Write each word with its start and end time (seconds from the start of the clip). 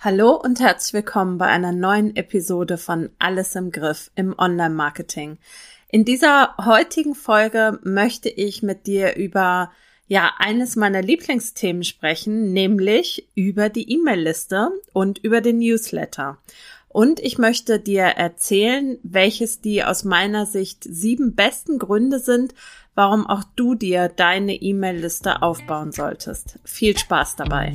Hallo 0.00 0.36
und 0.36 0.60
herzlich 0.60 0.92
willkommen 0.92 1.38
bei 1.38 1.46
einer 1.46 1.72
neuen 1.72 2.14
Episode 2.14 2.78
von 2.78 3.10
Alles 3.18 3.56
im 3.56 3.72
Griff 3.72 4.12
im 4.14 4.32
Online-Marketing. 4.38 5.38
In 5.88 6.04
dieser 6.04 6.54
heutigen 6.64 7.16
Folge 7.16 7.80
möchte 7.82 8.28
ich 8.28 8.62
mit 8.62 8.86
dir 8.86 9.16
über 9.16 9.72
ja 10.06 10.34
eines 10.38 10.76
meiner 10.76 11.02
Lieblingsthemen 11.02 11.82
sprechen, 11.82 12.52
nämlich 12.52 13.28
über 13.34 13.70
die 13.70 13.90
E-Mail-Liste 13.92 14.70
und 14.92 15.18
über 15.18 15.40
den 15.40 15.58
Newsletter. 15.58 16.38
Und 16.88 17.18
ich 17.18 17.38
möchte 17.38 17.80
dir 17.80 18.04
erzählen, 18.04 18.98
welches 19.02 19.62
die 19.62 19.82
aus 19.82 20.04
meiner 20.04 20.46
Sicht 20.46 20.84
sieben 20.84 21.34
besten 21.34 21.80
Gründe 21.80 22.20
sind, 22.20 22.54
warum 22.94 23.26
auch 23.26 23.42
du 23.56 23.74
dir 23.74 24.08
deine 24.08 24.54
E-Mail-Liste 24.54 25.42
aufbauen 25.42 25.90
solltest. 25.90 26.60
Viel 26.62 26.96
Spaß 26.96 27.34
dabei. 27.34 27.74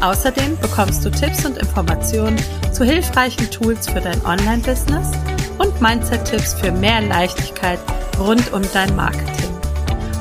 Außerdem 0.00 0.58
bekommst 0.58 1.04
du 1.04 1.10
Tipps 1.10 1.44
und 1.44 1.58
Informationen 1.58 2.38
zu 2.72 2.84
hilfreichen 2.84 3.50
Tools 3.50 3.86
für 3.86 4.00
dein 4.00 4.24
Online-Business 4.24 5.12
und 5.58 5.78
Mindset-Tipps 5.78 6.54
für 6.54 6.72
mehr 6.72 7.02
Leichtigkeit 7.02 7.78
rund 8.18 8.50
um 8.54 8.62
dein 8.72 8.96
Marketing. 8.96 9.50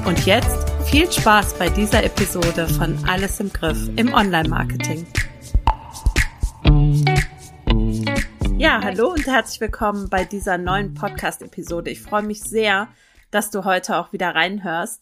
Und 0.06 0.26
jetzt 0.26 0.70
viel 0.84 1.10
Spaß 1.10 1.54
bei 1.54 1.70
dieser 1.70 2.04
Episode 2.04 2.68
von 2.68 2.98
Alles 3.08 3.40
im 3.40 3.54
Griff 3.54 3.78
im 3.96 4.14
Online-Marketing. 4.14 5.08
Ja, 8.58 8.82
hallo 8.84 9.12
und 9.14 9.26
herzlich 9.28 9.62
willkommen 9.62 10.10
bei 10.10 10.26
dieser 10.26 10.58
neuen 10.58 10.94
Podcast-Episode. 10.94 11.90
Ich 11.90 12.02
freue 12.02 12.24
mich 12.24 12.42
sehr, 12.42 12.90
dass 13.32 13.50
du 13.50 13.64
heute 13.64 13.96
auch 13.96 14.12
wieder 14.12 14.36
reinhörst. 14.36 15.02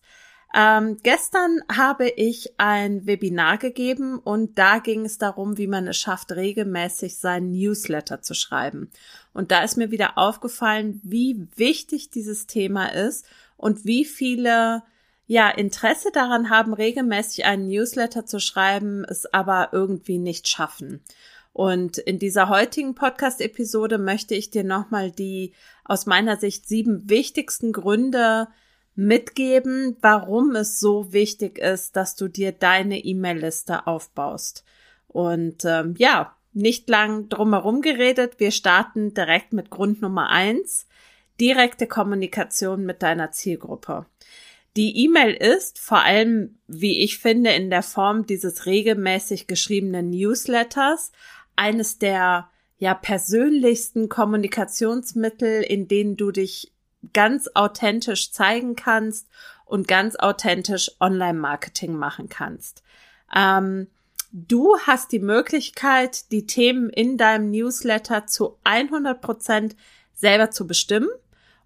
Ähm, 0.60 0.98
gestern 1.04 1.62
habe 1.72 2.10
ich 2.10 2.56
ein 2.58 3.06
Webinar 3.06 3.60
gegeben 3.60 4.18
und 4.18 4.58
da 4.58 4.80
ging 4.80 5.06
es 5.06 5.20
darum, 5.20 5.60
wie 5.60 5.68
man 5.68 5.88
es 5.88 5.98
schafft, 5.98 6.32
regelmäßig 6.32 7.20
seinen 7.20 7.52
Newsletter 7.52 8.24
zu 8.24 8.34
schreiben. 8.34 8.90
Und 9.36 9.52
da 9.52 9.64
ist 9.64 9.78
mir 9.78 9.92
wieder 9.92 10.18
aufgefallen, 10.18 11.00
wie 11.04 11.48
wichtig 11.56 12.10
dieses 12.10 12.48
Thema 12.48 12.88
ist 12.88 13.28
und 13.56 13.86
wie 13.86 14.04
viele 14.04 14.82
ja 15.28 15.48
Interesse 15.48 16.10
daran 16.12 16.50
haben, 16.50 16.74
regelmäßig 16.74 17.46
einen 17.46 17.68
Newsletter 17.68 18.26
zu 18.26 18.40
schreiben, 18.40 19.06
es 19.08 19.32
aber 19.32 19.70
irgendwie 19.74 20.18
nicht 20.18 20.48
schaffen. 20.48 21.04
Und 21.54 22.00
in 22.00 22.18
dieser 22.18 22.50
heutigen 22.50 22.96
Podcast-Episode 22.96 24.00
möchte 24.00 24.34
ich 24.34 24.50
dir 24.50 24.64
nochmal 24.64 25.12
die 25.12 25.54
aus 25.86 26.08
meiner 26.08 26.38
Sicht 26.38 26.68
sieben 26.68 27.08
wichtigsten 27.08 27.74
Gründe 27.74 28.48
mitgeben, 28.98 29.96
warum 30.02 30.56
es 30.56 30.80
so 30.80 31.14
wichtig 31.14 31.60
ist, 31.60 31.96
dass 31.96 32.16
du 32.16 32.28
dir 32.28 32.52
deine 32.52 32.98
E-Mail-Liste 32.98 33.86
aufbaust. 33.86 34.66
Und 35.08 35.64
ähm, 35.66 35.94
ja, 35.98 36.36
nicht 36.52 36.90
lang 36.90 37.30
drumherum 37.30 37.82
geredet. 37.82 38.40
Wir 38.40 38.50
starten 38.52 39.14
direkt 39.14 39.54
mit 39.54 39.70
Grund 39.70 40.02
Nummer 40.02 40.30
eins. 40.30 40.88
Direkte 41.40 41.86
Kommunikation 41.86 42.86
mit 42.86 43.04
deiner 43.04 43.32
Zielgruppe. 43.32 44.08
Die 44.76 45.06
E-Mail 45.06 45.34
ist 45.34 45.78
vor 45.78 46.04
allem, 46.04 46.58
wie 46.68 47.04
ich 47.04 47.20
finde, 47.20 47.52
in 47.52 47.70
der 47.70 47.84
Form 47.84 48.26
dieses 48.26 48.66
regelmäßig 48.66 49.46
geschriebenen 49.46 50.10
Newsletters 50.10 51.12
eines 51.56 52.00
der 52.00 52.50
ja 52.80 52.96
persönlichsten 52.96 54.10
Kommunikationsmittel, 54.10 55.62
in 55.62 55.88
denen 55.88 56.18
du 56.18 56.32
dich 56.32 56.74
ganz 57.14 57.50
authentisch 57.54 58.32
zeigen 58.32 58.76
kannst 58.76 59.28
und 59.66 59.88
ganz 59.88 60.16
authentisch 60.16 60.92
Online-Marketing 61.00 61.96
machen 61.96 62.30
kannst. 62.30 62.84
Ähm, 63.36 63.88
du 64.32 64.78
hast 64.80 65.12
die 65.12 65.20
Möglichkeit, 65.20 66.32
die 66.32 66.48
Themen 66.48 66.90
in 66.90 67.18
deinem 67.18 67.52
Newsletter 67.52 68.26
zu 68.28 68.58
100 68.64 69.22
Prozent 69.22 69.76
selber 70.14 70.52
zu 70.52 70.68
bestimmen 70.68 71.10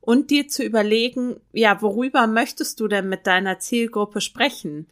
und 0.01 0.31
dir 0.31 0.47
zu 0.47 0.63
überlegen, 0.63 1.39
ja, 1.53 1.81
worüber 1.81 2.27
möchtest 2.27 2.79
du 2.79 2.87
denn 2.87 3.07
mit 3.07 3.27
deiner 3.27 3.59
Zielgruppe 3.59 4.19
sprechen? 4.19 4.87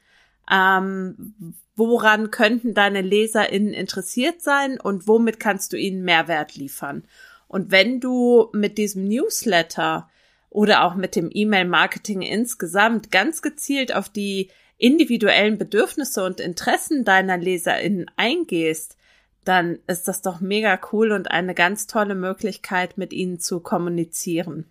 Ähm, 0.50 1.56
woran 1.76 2.32
könnten 2.32 2.74
deine 2.74 3.02
LeserInnen 3.02 3.74
interessiert 3.74 4.42
sein 4.42 4.80
und 4.80 5.08
womit 5.08 5.40
kannst 5.40 5.74
du 5.74 5.78
ihnen 5.78 6.04
Mehrwert 6.04 6.56
liefern? 6.56 7.04
Und 7.48 7.72
wenn 7.72 8.00
du 8.00 8.50
mit 8.54 8.78
diesem 8.78 9.08
Newsletter 9.08 10.10
oder 10.50 10.84
auch 10.84 10.96
mit 10.96 11.16
dem 11.16 11.30
E-Mail-Marketing 11.32 12.22
insgesamt 12.22 13.12
ganz 13.12 13.42
gezielt 13.42 13.94
auf 13.94 14.10
die 14.10 14.50
individuellen 14.78 15.58
Bedürfnisse 15.58 16.24
und 16.24 16.40
Interessen 16.40 17.04
deiner 17.04 17.38
LeserInnen 17.38 18.10
eingehst, 18.16 18.98
dann 19.44 19.80
ist 19.88 20.08
das 20.08 20.22
doch 20.22 20.40
mega 20.40 20.80
cool 20.92 21.12
und 21.12 21.32
eine 21.32 21.54
ganz 21.54 21.88
tolle 21.88 22.16
Möglichkeit, 22.16 22.98
mit 22.98 23.14
ihnen 23.14 23.40
zu 23.40 23.60
kommunizieren. 23.60 24.66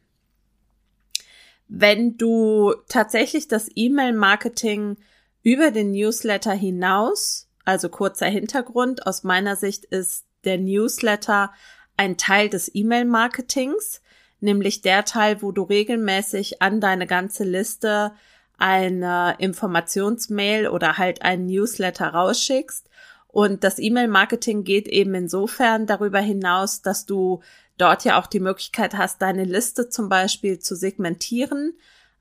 Wenn 1.69 2.17
du 2.17 2.75
tatsächlich 2.88 3.49
das 3.49 3.69
E-Mail-Marketing 3.75 4.97
über 5.43 5.71
den 5.71 5.93
Newsletter 5.93 6.53
hinaus, 6.53 7.49
also 7.65 7.88
kurzer 7.88 8.27
Hintergrund, 8.27 9.06
aus 9.06 9.25
meiner 9.25 9.56
Sicht 9.56 9.84
ist 9.84 10.25
der 10.44 10.59
Newsletter 10.59 11.53
ein 11.97 12.17
Teil 12.17 12.49
des 12.49 12.71
E-Mail-Marketings 12.75 14.00
nämlich 14.41 14.82
der 14.82 15.04
Teil, 15.04 15.43
wo 15.43 15.53
du 15.53 15.62
regelmäßig 15.62 16.62
an 16.62 16.81
deine 16.81 17.06
ganze 17.06 17.44
Liste 17.44 18.12
eine 18.59 19.37
Informationsmail 19.38 20.69
oder 20.69 20.99
halt 20.99 21.22
einen 21.22 21.47
Newsletter 21.47 22.09
rausschickst. 22.09 22.88
Und 23.28 23.62
das 23.62 23.78
E-Mail-Marketing 23.78 24.65
geht 24.65 24.88
eben 24.88 25.15
insofern 25.15 25.87
darüber 25.87 26.19
hinaus, 26.19 26.82
dass 26.82 27.06
du 27.06 27.41
dort 27.76 28.04
ja 28.04 28.21
auch 28.21 28.26
die 28.26 28.41
Möglichkeit 28.41 28.94
hast, 28.94 29.22
deine 29.22 29.44
Liste 29.44 29.88
zum 29.88 30.09
Beispiel 30.09 30.59
zu 30.59 30.75
segmentieren 30.75 31.75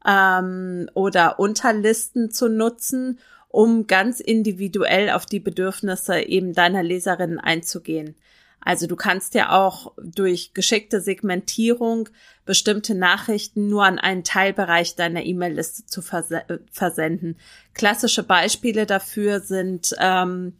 ähm, 0.05 0.89
oder 0.94 1.39
Unterlisten 1.39 2.31
zu 2.31 2.49
nutzen, 2.49 3.19
um 3.49 3.88
ganz 3.88 4.19
individuell 4.19 5.09
auf 5.09 5.25
die 5.25 5.39
Bedürfnisse 5.39 6.19
eben 6.19 6.53
deiner 6.53 6.84
Leserinnen 6.84 7.39
einzugehen. 7.39 8.16
Also 8.62 8.88
du 8.88 8.95
kannst 8.95 9.34
ja 9.34 9.51
auch 9.51 9.94
durch 9.97 10.53
geschickte 10.53 11.00
Segmentierung 11.00 12.09
bestimmte 12.45 12.95
Nachrichten 12.95 13.69
nur 13.69 13.85
an 13.85 14.00
einen 14.00 14.23
Teilbereich 14.23 14.95
deiner 14.95 15.23
E-Mail-Liste 15.23 15.85
zu 15.85 16.01
vers 16.01 16.29
versenden. 16.72 17.38
Klassische 17.73 18.23
Beispiele 18.23 18.85
dafür 18.85 19.40
sind 19.40 19.96
ähm, 20.00 20.53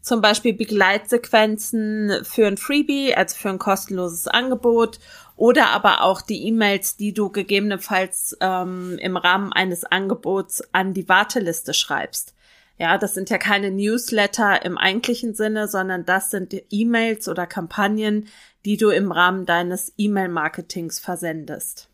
zum 0.00 0.20
Beispiel 0.20 0.54
Begleitsequenzen 0.54 2.24
für 2.24 2.46
ein 2.46 2.56
Freebie, 2.56 3.14
also 3.14 3.36
für 3.36 3.50
ein 3.50 3.58
kostenloses 3.58 4.28
Angebot 4.28 4.98
oder 5.36 5.70
aber 5.70 6.02
auch 6.02 6.22
die 6.22 6.46
E-Mails, 6.46 6.96
die 6.96 7.12
du 7.12 7.30
gegebenenfalls 7.30 8.36
ähm, 8.40 8.98
im 9.00 9.16
Rahmen 9.16 9.52
eines 9.52 9.84
Angebots 9.84 10.62
an 10.72 10.94
die 10.94 11.08
Warteliste 11.08 11.74
schreibst. 11.74 12.34
Ja, 12.80 12.96
das 12.96 13.12
sind 13.12 13.28
ja 13.28 13.36
keine 13.36 13.70
Newsletter 13.70 14.64
im 14.64 14.78
eigentlichen 14.78 15.34
Sinne, 15.34 15.68
sondern 15.68 16.06
das 16.06 16.30
sind 16.30 16.56
E-Mails 16.70 17.28
oder 17.28 17.46
Kampagnen, 17.46 18.26
die 18.64 18.78
du 18.78 18.88
im 18.88 19.12
Rahmen 19.12 19.44
deines 19.44 19.92
E-Mail-Marketings 19.98 20.98
versendest. 20.98 21.90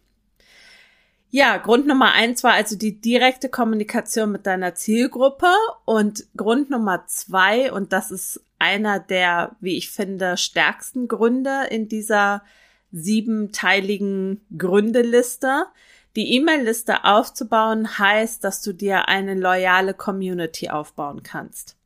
Ja, 1.31 1.57
Grund 1.57 1.89
Nummer 1.89 2.13
eins 2.13 2.45
war 2.45 2.53
also 2.53 2.77
die 2.77 3.01
direkte 3.01 3.49
Kommunikation 3.49 4.31
mit 4.31 4.47
deiner 4.47 4.77
Zielgruppe 4.77 5.53
und 5.87 6.25
Grund 6.37 6.71
Nummer 6.71 7.05
zwei, 7.09 7.73
und 7.73 7.93
das 7.93 8.13
ist 8.13 8.41
einer 8.61 9.01
der, 9.01 9.57
wie 9.59 9.77
ich 9.77 9.91
finde, 9.91 10.37
stärksten 10.37 11.09
Gründe 11.09 11.67
in 11.69 11.89
dieser 11.89 12.45
siebenteiligen 12.93 14.47
Gründeliste, 14.57 15.67
die 16.17 16.35
E-Mail-Liste 16.35 17.05
aufzubauen 17.05 17.99
heißt, 17.99 18.43
dass 18.43 18.63
du 18.63 18.73
dir 18.73 19.09
eine 19.09 19.35
loyale 19.35 19.95
Community 19.95 20.71
aufbauen 20.71 21.23
kannst. 21.23 21.77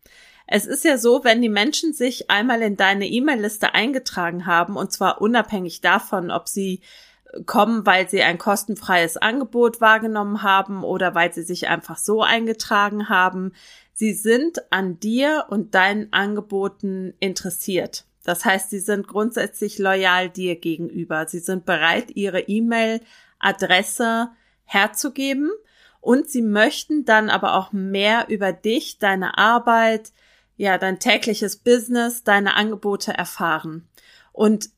Es 0.46 0.66
ist 0.66 0.84
ja 0.84 0.98
so, 0.98 1.22
wenn 1.22 1.42
die 1.42 1.48
Menschen 1.48 1.92
sich 1.92 2.30
einmal 2.30 2.62
in 2.62 2.76
deine 2.76 3.06
E-Mail-Liste 3.06 3.74
eingetragen 3.74 4.46
haben, 4.46 4.76
und 4.76 4.92
zwar 4.92 5.20
unabhängig 5.20 5.80
davon, 5.80 6.30
ob 6.30 6.48
sie 6.48 6.80
kommen, 7.46 7.86
weil 7.86 8.08
sie 8.08 8.22
ein 8.22 8.38
kostenfreies 8.38 9.16
Angebot 9.16 9.80
wahrgenommen 9.80 10.42
haben 10.42 10.82
oder 10.82 11.14
weil 11.14 11.32
sie 11.32 11.42
sich 11.42 11.68
einfach 11.68 11.96
so 11.96 12.22
eingetragen 12.22 13.08
haben, 13.08 13.52
Sie 14.00 14.14
sind 14.14 14.72
an 14.72 14.98
dir 14.98 15.44
und 15.50 15.74
deinen 15.74 16.10
Angeboten 16.10 17.12
interessiert. 17.20 18.06
Das 18.24 18.46
heißt, 18.46 18.70
sie 18.70 18.78
sind 18.78 19.06
grundsätzlich 19.06 19.78
loyal 19.78 20.30
dir 20.30 20.56
gegenüber. 20.56 21.26
Sie 21.28 21.40
sind 21.40 21.66
bereit, 21.66 22.10
ihre 22.16 22.40
E-Mail-Adresse 23.40 24.30
herzugeben 24.64 25.50
und 26.00 26.30
sie 26.30 26.42
möchten 26.42 27.04
dann 27.04 27.28
aber 27.28 27.54
auch 27.54 27.72
mehr 27.72 28.26
über 28.28 28.52
dich, 28.52 28.98
deine 28.98 29.36
Arbeit, 29.36 30.12
ja, 30.56 30.78
dein 30.78 30.98
tägliches 30.98 31.56
Business, 31.56 32.22
deine 32.22 32.54
Angebote 32.54 33.12
erfahren. 33.12 33.88
Und 34.32 34.70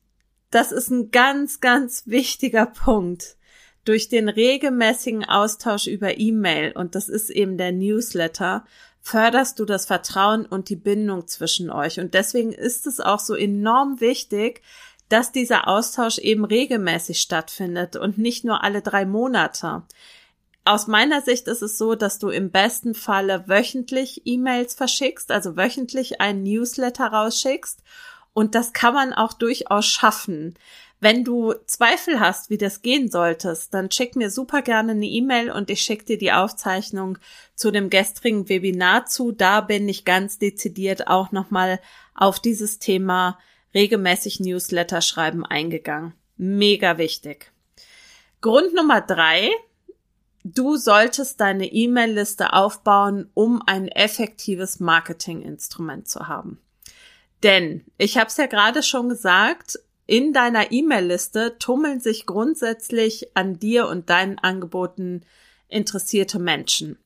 das 0.49 0.71
ist 0.71 0.89
ein 0.89 1.11
ganz, 1.11 1.59
ganz 1.59 2.03
wichtiger 2.07 2.65
Punkt. 2.65 3.37
Durch 3.85 4.07
den 4.07 4.29
regelmäßigen 4.29 5.25
Austausch 5.25 5.87
über 5.87 6.17
E-Mail, 6.17 6.71
und 6.71 6.95
das 6.95 7.09
ist 7.09 7.29
eben 7.29 7.57
der 7.57 7.73
Newsletter, 7.73 8.65
förderst 9.01 9.59
du 9.59 9.65
das 9.65 9.85
Vertrauen 9.85 10.45
und 10.45 10.69
die 10.69 10.77
Bindung 10.77 11.27
zwischen 11.27 11.69
euch. 11.69 11.99
Und 11.99 12.13
deswegen 12.13 12.53
ist 12.53 12.87
es 12.87 13.01
auch 13.01 13.19
so 13.19 13.35
enorm 13.35 13.99
wichtig, 13.99 14.61
dass 15.09 15.31
dieser 15.31 15.67
Austausch 15.67 16.17
eben 16.17 16.45
regelmäßig 16.45 17.21
stattfindet 17.21 17.95
und 17.95 18.17
nicht 18.17 18.45
nur 18.45 18.63
alle 18.63 18.81
drei 18.81 19.05
Monate. 19.05 19.83
Aus 20.65 20.87
meiner 20.87 21.21
Sicht 21.21 21.47
ist 21.47 21.61
es 21.61 21.77
so, 21.77 21.95
dass 21.95 22.19
du 22.19 22.29
im 22.29 22.49
besten 22.49 22.93
Falle 22.93 23.47
wöchentlich 23.47 24.21
E-Mails 24.25 24.75
verschickst, 24.75 25.29
also 25.29 25.57
wöchentlich 25.57 26.21
einen 26.21 26.43
Newsletter 26.43 27.07
rausschickst. 27.07 27.83
Und 28.33 28.55
das 28.55 28.73
kann 28.73 28.93
man 28.93 29.13
auch 29.13 29.33
durchaus 29.33 29.85
schaffen. 29.85 30.55
Wenn 31.03 31.25
du 31.25 31.53
Zweifel 31.65 32.21
hast, 32.21 32.49
wie 32.49 32.57
das 32.57 32.81
gehen 32.81 33.11
solltest, 33.11 33.73
dann 33.73 33.91
schick 33.91 34.15
mir 34.15 34.31
super 34.31 34.61
gerne 34.61 34.93
eine 34.93 35.05
E-Mail 35.05 35.51
und 35.51 35.69
ich 35.69 35.81
schicke 35.81 36.05
dir 36.05 36.17
die 36.17 36.31
Aufzeichnung 36.31 37.17
zu 37.55 37.71
dem 37.71 37.89
gestrigen 37.89 38.47
Webinar 38.47 39.05
zu. 39.05 39.33
Da 39.33 39.59
bin 39.59 39.89
ich 39.89 40.05
ganz 40.05 40.39
dezidiert 40.39 41.07
auch 41.07 41.33
nochmal 41.33 41.81
auf 42.15 42.39
dieses 42.39 42.79
Thema 42.79 43.37
regelmäßig 43.73 44.39
Newsletter 44.39 45.01
schreiben 45.01 45.45
eingegangen. 45.45 46.13
Mega 46.37 46.97
wichtig. 46.97 47.51
Grund 48.41 48.73
Nummer 48.73 49.01
drei. 49.01 49.49
Du 50.43 50.75
solltest 50.75 51.39
deine 51.39 51.71
E-Mail-Liste 51.71 52.51
aufbauen, 52.51 53.29
um 53.33 53.61
ein 53.65 53.87
effektives 53.87 54.81
Marketinginstrument 54.81 56.09
zu 56.09 56.27
haben. 56.27 56.59
Denn, 57.43 57.85
ich 57.97 58.17
habe 58.17 58.27
es 58.27 58.37
ja 58.37 58.47
gerade 58.47 58.83
schon 58.83 59.07
gesagt, 59.09 59.79
in 60.05 60.33
deiner 60.33 60.71
E-Mail-Liste 60.71 61.57
tummeln 61.59 62.01
sich 62.01 62.25
grundsätzlich 62.25 63.35
an 63.35 63.57
dir 63.57 63.87
und 63.87 64.09
deinen 64.09 64.37
Angeboten 64.37 65.21
interessierte 65.69 66.39
Menschen. 66.39 66.99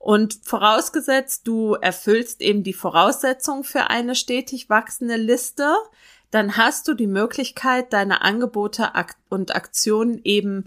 Und 0.00 0.40
vorausgesetzt, 0.44 1.46
du 1.46 1.74
erfüllst 1.74 2.40
eben 2.40 2.62
die 2.62 2.72
Voraussetzungen 2.72 3.64
für 3.64 3.90
eine 3.90 4.14
stetig 4.14 4.70
wachsende 4.70 5.16
Liste, 5.16 5.74
dann 6.30 6.56
hast 6.56 6.88
du 6.88 6.94
die 6.94 7.06
Möglichkeit, 7.06 7.92
deine 7.92 8.22
Angebote 8.22 8.92
und 9.28 9.54
Aktionen 9.54 10.18
eben 10.24 10.64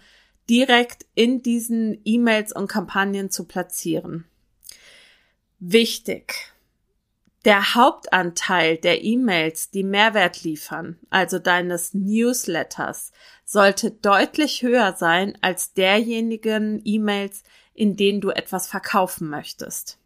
direkt 0.51 1.07
in 1.15 1.41
diesen 1.41 1.99
E-Mails 2.05 2.53
und 2.53 2.67
Kampagnen 2.67 3.31
zu 3.31 3.45
platzieren. 3.45 4.25
Wichtig. 5.57 6.53
Der 7.43 7.73
Hauptanteil 7.73 8.77
der 8.77 9.03
E-Mails, 9.03 9.71
die 9.71 9.83
Mehrwert 9.83 10.43
liefern, 10.43 10.99
also 11.09 11.39
deines 11.39 11.95
Newsletters, 11.95 13.11
sollte 13.45 13.89
deutlich 13.89 14.61
höher 14.61 14.93
sein 14.95 15.35
als 15.41 15.73
derjenigen 15.73 16.81
E-Mails, 16.85 17.43
in 17.73 17.95
denen 17.95 18.21
du 18.21 18.29
etwas 18.29 18.67
verkaufen 18.67 19.29
möchtest. 19.29 19.97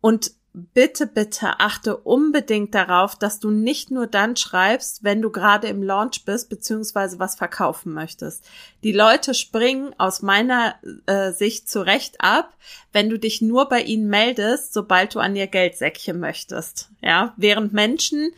Und 0.00 0.32
bitte, 0.54 1.08
bitte 1.08 1.58
achte 1.58 1.96
unbedingt 1.96 2.74
darauf, 2.74 3.16
dass 3.16 3.40
du 3.40 3.50
nicht 3.50 3.90
nur 3.90 4.06
dann 4.06 4.36
schreibst, 4.36 5.02
wenn 5.02 5.20
du 5.20 5.30
gerade 5.30 5.66
im 5.66 5.82
Launch 5.82 6.24
bist, 6.24 6.48
beziehungsweise 6.48 7.18
was 7.18 7.34
verkaufen 7.34 7.92
möchtest. 7.92 8.48
Die 8.84 8.92
Leute 8.92 9.34
springen 9.34 9.94
aus 9.98 10.22
meiner 10.22 10.76
äh, 11.06 11.32
Sicht 11.32 11.68
zurecht 11.68 12.20
ab, 12.20 12.54
wenn 12.92 13.10
du 13.10 13.18
dich 13.18 13.42
nur 13.42 13.68
bei 13.68 13.80
ihnen 13.82 14.08
meldest, 14.08 14.72
sobald 14.72 15.14
du 15.14 15.18
an 15.18 15.34
ihr 15.34 15.48
Geldsäckchen 15.48 16.20
möchtest. 16.20 16.90
Ja, 17.02 17.34
während 17.36 17.72
Menschen 17.72 18.32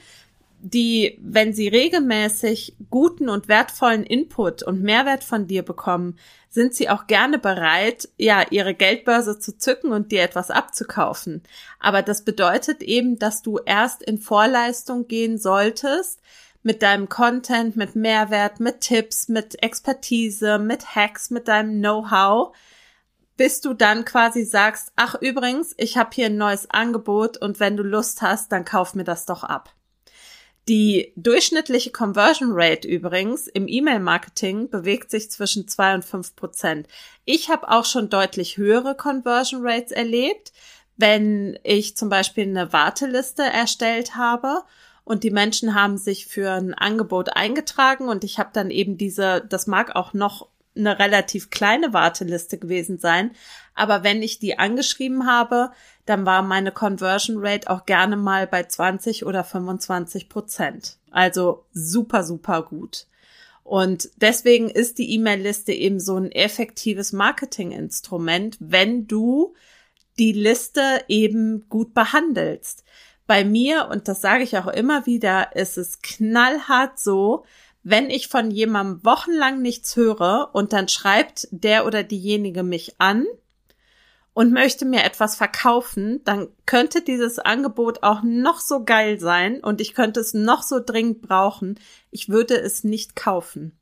die, 0.59 1.19
wenn 1.23 1.53
sie 1.53 1.69
regelmäßig 1.69 2.77
guten 2.91 3.29
und 3.29 3.49
wertvollen 3.49 4.05
Input 4.05 4.63
und 4.63 4.83
Mehrwert 4.83 5.23
von 5.23 5.47
dir 5.47 5.63
bekommen, 5.63 6.19
sind 6.49 6.75
sie 6.75 6.89
auch 6.89 7.07
gerne 7.07 7.39
bereit, 7.39 8.09
ja, 8.17 8.45
ihre 8.51 8.75
Geldbörse 8.75 9.39
zu 9.39 9.59
zücken 9.59 9.93
und 9.93 10.11
dir 10.11 10.23
etwas 10.23 10.51
abzukaufen. 10.51 11.43
Aber 11.79 12.03
das 12.03 12.25
bedeutet 12.25 12.83
eben, 12.83 13.19
dass 13.19 13.43
du 13.43 13.59
erst 13.65 14.03
in 14.03 14.19
Vorleistung 14.19 15.07
gehen 15.07 15.39
solltest 15.39 16.21
mit 16.63 16.83
deinem 16.83 17.09
Content, 17.09 17.77
mit 17.77 17.95
Mehrwert, 17.95 18.59
mit 18.59 18.81
Tipps, 18.81 19.29
mit 19.29 19.63
Expertise, 19.63 20.59
mit 20.59 20.97
Hacks, 20.97 21.31
mit 21.31 21.47
deinem 21.47 21.79
Know-how, 21.79 22.57
bis 23.37 23.61
du 23.61 23.75
dann 23.75 24.05
quasi 24.05 24.45
sagst, 24.45 24.93
ach 24.97 25.15
übrigens, 25.21 25.75
ich 25.77 25.97
habe 25.97 26.11
hier 26.13 26.27
ein 26.27 26.39
neues 26.39 26.69
Angebot 26.71 27.37
und 27.37 27.61
wenn 27.61 27.77
du 27.77 27.85
Lust 27.85 28.23
hast, 28.23 28.51
dann 28.51 28.65
kauf 28.65 28.95
mir 28.95 29.05
das 29.05 29.27
doch 29.27 29.45
ab. 29.45 29.76
Die 30.69 31.13
durchschnittliche 31.15 31.93
Conversion 31.93 32.51
Rate 32.53 32.89
übrigens 32.89 33.47
im 33.47 33.69
E-Mail-Marketing 33.69 34.69
bewegt 34.69 35.13
sich 35.13 35.31
zwischen 35.31 35.69
zwei 35.69 35.95
und 35.95 36.05
fünf 36.05 36.35
Prozent. 36.35 36.89
Ich 37.25 37.51
habe 37.51 37.71
auch 37.71 37.85
schon 37.85 38.11
deutlich 38.11 38.57
höhere 38.57 38.97
Conversion 38.97 39.65
Rates 39.65 39.93
erlebt, 39.93 40.53
wenn 40.97 41.57
ich 41.63 41.97
zum 41.97 42.09
Beispiel 42.09 42.49
eine 42.49 42.73
Warteliste 42.73 43.45
erstellt 43.45 44.17
habe 44.17 44.65
und 45.05 45.23
die 45.23 45.31
Menschen 45.31 45.77
haben 45.77 45.99
sich 45.99 46.27
für 46.27 46.51
ein 46.51 46.75
Angebot 46.75 47.37
eingetragen 47.37 48.09
und 48.09 48.25
ich 48.25 48.41
habe 48.41 48.51
dann 48.53 48.73
eben 48.73 48.99
diese, 48.99 49.47
das 49.49 49.69
mag 49.69 49.95
auch 49.95 50.15
noch 50.15 50.49
eine 50.77 50.99
relativ 50.99 51.51
kleine 51.51 51.93
Warteliste 51.93 52.59
gewesen 52.59 52.99
sein. 52.99 53.31
Aber 53.75 54.03
wenn 54.03 54.23
ich 54.23 54.41
die 54.41 54.59
angeschrieben 54.59 55.27
habe, 55.27 55.71
dann 56.07 56.25
war 56.25 56.43
meine 56.43 56.73
Conversion 56.73 57.37
Rate 57.39 57.69
auch 57.69 57.85
gerne 57.85 58.17
mal 58.17 58.47
bei 58.47 58.63
20 58.63 59.27
oder 59.27 59.45
25 59.45 60.29
Prozent. 60.29 60.97
Also 61.11 61.67
super, 61.73 62.25
super 62.25 62.63
gut. 62.63 63.07
Und 63.65 64.11
deswegen 64.17 64.71
ist 64.71 64.99
die 64.99 65.13
E-Mail-Liste 65.15 65.73
eben 65.73 65.99
so 65.99 66.17
ein 66.17 66.31
effektives 66.31 67.13
Marketinginstrument, 67.13 68.57
wenn 68.61 69.09
du 69.09 69.55
die 70.21 70.33
Liste 70.33 71.03
eben 71.09 71.69
gut 71.69 71.93
behandelst. 71.93 72.85
Bei 73.27 73.45
mir, 73.45 73.89
und 73.91 74.07
das 74.07 74.21
sage 74.21 74.45
ich 74.45 74.57
auch 74.57 74.69
immer 74.69 75.05
wieder, 75.07 75.57
ist 75.57 75.79
es 75.79 76.01
knallhart 76.01 77.01
so, 77.01 77.45
wenn 77.83 78.09
ich 78.09 78.29
von 78.29 78.53
jemandem 78.53 79.05
wochenlang 79.05 79.63
nichts 79.63 79.97
höre 79.97 80.51
und 80.53 80.73
dann 80.73 80.89
schreibt 80.89 81.49
der 81.51 81.87
oder 81.87 82.05
diejenige 82.05 82.63
mich 82.63 82.95
an 82.99 83.27
und 84.37 84.53
möchte 84.53 84.85
mir 84.85 85.03
etwas 85.03 85.35
verkaufen, 85.35 86.21
dann 86.25 86.49
könnte 86.67 87.01
dieses 87.01 87.39
Angebot 87.39 88.03
auch 88.03 88.21
noch 88.23 88.61
so 88.61 88.85
geil 88.85 89.19
sein 89.19 89.65
und 89.65 89.81
ich 89.81 89.95
könnte 89.95 90.21
es 90.21 90.35
noch 90.35 90.63
so 90.63 90.79
dringend 90.79 91.23
brauchen. 91.23 91.81
Ich 92.11 92.29
würde 92.29 92.61
es 92.61 92.85
nicht 92.85 93.17
kaufen. 93.17 93.73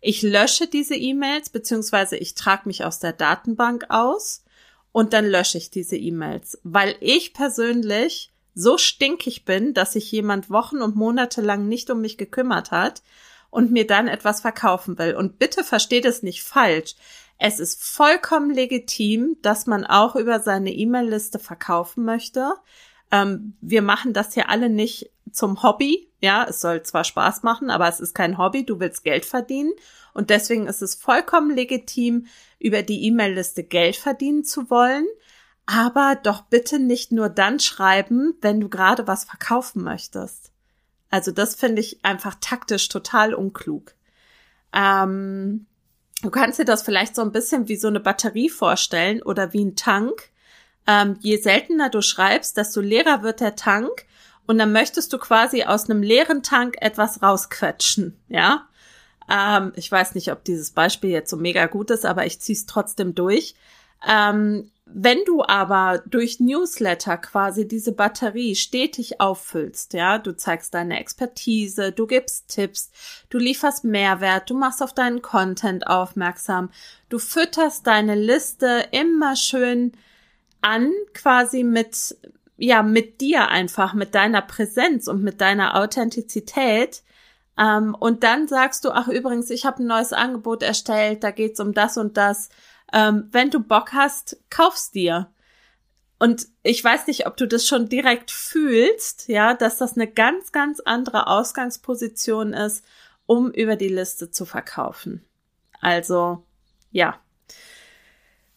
Ich 0.00 0.22
lösche 0.22 0.68
diese 0.68 0.94
E-Mails 0.94 1.50
beziehungsweise 1.50 2.16
ich 2.16 2.36
trage 2.36 2.68
mich 2.68 2.84
aus 2.84 3.00
der 3.00 3.12
Datenbank 3.12 3.86
aus 3.88 4.44
und 4.92 5.12
dann 5.12 5.26
lösche 5.26 5.58
ich 5.58 5.72
diese 5.72 5.96
E-Mails, 5.96 6.60
weil 6.62 6.94
ich 7.00 7.34
persönlich 7.34 8.32
so 8.54 8.78
stinkig 8.78 9.44
bin, 9.44 9.74
dass 9.74 9.94
sich 9.94 10.12
jemand 10.12 10.50
Wochen 10.50 10.82
und 10.82 10.94
Monate 10.94 11.40
lang 11.40 11.66
nicht 11.66 11.90
um 11.90 12.00
mich 12.00 12.16
gekümmert 12.16 12.70
hat 12.70 13.02
und 13.50 13.72
mir 13.72 13.88
dann 13.88 14.06
etwas 14.06 14.40
verkaufen 14.40 14.98
will. 14.98 15.16
Und 15.16 15.40
bitte 15.40 15.64
versteht 15.64 16.04
es 16.04 16.22
nicht 16.22 16.44
falsch. 16.44 16.94
Es 17.42 17.58
ist 17.58 17.82
vollkommen 17.82 18.50
legitim, 18.50 19.38
dass 19.40 19.66
man 19.66 19.86
auch 19.86 20.14
über 20.14 20.40
seine 20.40 20.70
E-Mail-Liste 20.72 21.38
verkaufen 21.38 22.04
möchte. 22.04 22.52
Ähm, 23.10 23.54
wir 23.62 23.80
machen 23.80 24.12
das 24.12 24.34
hier 24.34 24.50
alle 24.50 24.68
nicht 24.68 25.10
zum 25.32 25.62
Hobby. 25.62 26.10
Ja, 26.20 26.44
es 26.46 26.60
soll 26.60 26.82
zwar 26.82 27.02
Spaß 27.02 27.42
machen, 27.42 27.70
aber 27.70 27.88
es 27.88 27.98
ist 27.98 28.14
kein 28.14 28.36
Hobby. 28.36 28.66
Du 28.66 28.78
willst 28.78 29.04
Geld 29.04 29.24
verdienen. 29.24 29.72
Und 30.12 30.28
deswegen 30.28 30.66
ist 30.66 30.82
es 30.82 30.94
vollkommen 30.94 31.56
legitim, 31.56 32.26
über 32.58 32.82
die 32.82 33.06
E-Mail-Liste 33.06 33.64
Geld 33.64 33.96
verdienen 33.96 34.44
zu 34.44 34.68
wollen. 34.68 35.06
Aber 35.64 36.18
doch 36.22 36.42
bitte 36.42 36.78
nicht 36.78 37.10
nur 37.10 37.30
dann 37.30 37.58
schreiben, 37.58 38.34
wenn 38.42 38.60
du 38.60 38.68
gerade 38.68 39.06
was 39.06 39.24
verkaufen 39.24 39.82
möchtest. 39.82 40.52
Also 41.08 41.32
das 41.32 41.54
finde 41.54 41.80
ich 41.80 42.04
einfach 42.04 42.34
taktisch 42.38 42.88
total 42.88 43.32
unklug. 43.32 43.94
Ähm, 44.74 45.64
du 46.22 46.30
kannst 46.30 46.58
dir 46.58 46.64
das 46.64 46.82
vielleicht 46.82 47.14
so 47.14 47.22
ein 47.22 47.32
bisschen 47.32 47.68
wie 47.68 47.76
so 47.76 47.88
eine 47.88 48.00
Batterie 48.00 48.48
vorstellen 48.48 49.22
oder 49.22 49.52
wie 49.52 49.64
ein 49.64 49.76
Tank. 49.76 50.30
Ähm, 50.86 51.16
je 51.20 51.36
seltener 51.36 51.90
du 51.90 52.02
schreibst, 52.02 52.56
desto 52.56 52.80
leerer 52.80 53.22
wird 53.22 53.40
der 53.40 53.56
Tank 53.56 54.06
und 54.46 54.58
dann 54.58 54.72
möchtest 54.72 55.12
du 55.12 55.18
quasi 55.18 55.64
aus 55.64 55.88
einem 55.88 56.02
leeren 56.02 56.42
Tank 56.42 56.76
etwas 56.80 57.22
rausquetschen, 57.22 58.16
ja. 58.28 58.66
Ähm, 59.30 59.72
ich 59.76 59.90
weiß 59.90 60.14
nicht, 60.14 60.32
ob 60.32 60.42
dieses 60.44 60.72
Beispiel 60.72 61.10
jetzt 61.10 61.30
so 61.30 61.36
mega 61.36 61.66
gut 61.66 61.90
ist, 61.90 62.04
aber 62.04 62.26
ich 62.26 62.40
ziehe 62.40 62.56
es 62.56 62.66
trotzdem 62.66 63.14
durch. 63.14 63.54
Ähm, 64.08 64.70
wenn 64.92 65.18
du 65.24 65.42
aber 65.44 66.02
durch 66.06 66.40
Newsletter 66.40 67.16
quasi 67.16 67.66
diese 67.66 67.92
Batterie 67.92 68.54
stetig 68.54 69.20
auffüllst, 69.20 69.92
ja, 69.92 70.18
du 70.18 70.36
zeigst 70.36 70.74
deine 70.74 70.98
Expertise, 70.98 71.92
du 71.92 72.06
gibst 72.06 72.48
Tipps, 72.48 72.90
du 73.28 73.38
lieferst 73.38 73.84
Mehrwert, 73.84 74.50
du 74.50 74.56
machst 74.56 74.82
auf 74.82 74.92
deinen 74.92 75.22
Content 75.22 75.86
aufmerksam, 75.86 76.70
du 77.08 77.18
fütterst 77.18 77.86
deine 77.86 78.14
Liste 78.14 78.86
immer 78.90 79.36
schön 79.36 79.92
an, 80.60 80.92
quasi 81.14 81.62
mit, 81.62 82.16
ja, 82.56 82.82
mit 82.82 83.20
dir 83.20 83.48
einfach, 83.48 83.94
mit 83.94 84.14
deiner 84.14 84.42
Präsenz 84.42 85.08
und 85.08 85.22
mit 85.22 85.40
deiner 85.40 85.76
Authentizität. 85.76 87.02
Ähm, 87.58 87.94
und 87.98 88.24
dann 88.24 88.48
sagst 88.48 88.84
du, 88.84 88.90
ach 88.90 89.08
übrigens, 89.08 89.50
ich 89.50 89.66
habe 89.66 89.82
ein 89.82 89.86
neues 89.86 90.12
Angebot 90.12 90.62
erstellt, 90.62 91.24
da 91.24 91.30
geht's 91.30 91.60
um 91.60 91.74
das 91.74 91.96
und 91.96 92.16
das 92.16 92.48
ähm, 92.92 93.28
wenn 93.32 93.50
du 93.50 93.60
Bock 93.60 93.92
hast, 93.92 94.38
kauf's 94.50 94.90
dir. 94.90 95.30
Und 96.18 96.48
ich 96.62 96.84
weiß 96.84 97.06
nicht, 97.06 97.26
ob 97.26 97.36
du 97.36 97.46
das 97.46 97.66
schon 97.66 97.88
direkt 97.88 98.30
fühlst, 98.30 99.28
ja, 99.28 99.54
dass 99.54 99.78
das 99.78 99.94
eine 99.94 100.06
ganz, 100.06 100.52
ganz 100.52 100.80
andere 100.80 101.28
Ausgangsposition 101.28 102.52
ist, 102.52 102.84
um 103.26 103.50
über 103.50 103.76
die 103.76 103.88
Liste 103.88 104.30
zu 104.30 104.44
verkaufen. 104.44 105.24
Also, 105.80 106.44
ja. 106.90 107.18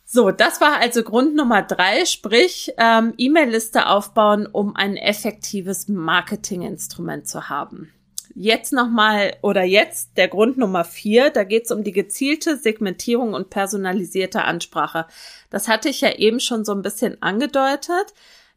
So, 0.03 0.31
das 0.31 0.61
war 0.61 0.77
also 0.79 1.03
Grund 1.03 1.35
Nummer 1.35 1.63
drei, 1.63 2.05
sprich 2.05 2.73
ähm, 2.77 3.13
E-Mail-Liste 3.17 3.87
aufbauen, 3.87 4.45
um 4.45 4.75
ein 4.75 4.97
effektives 4.97 5.87
Marketinginstrument 5.87 7.27
zu 7.27 7.49
haben 7.49 7.93
jetzt 8.35 8.73
nochmal 8.73 9.35
oder 9.41 9.63
jetzt 9.63 10.17
der 10.17 10.27
Grund 10.27 10.57
Nummer 10.57 10.83
vier, 10.83 11.29
da 11.29 11.43
geht 11.43 11.65
es 11.65 11.71
um 11.71 11.83
die 11.83 11.91
gezielte 11.91 12.57
Segmentierung 12.57 13.33
und 13.33 13.49
personalisierte 13.49 14.43
Ansprache. 14.43 15.05
Das 15.49 15.67
hatte 15.67 15.89
ich 15.89 16.01
ja 16.01 16.13
eben 16.15 16.39
schon 16.39 16.65
so 16.65 16.73
ein 16.73 16.81
bisschen 16.81 17.21
angedeutet. 17.21 18.13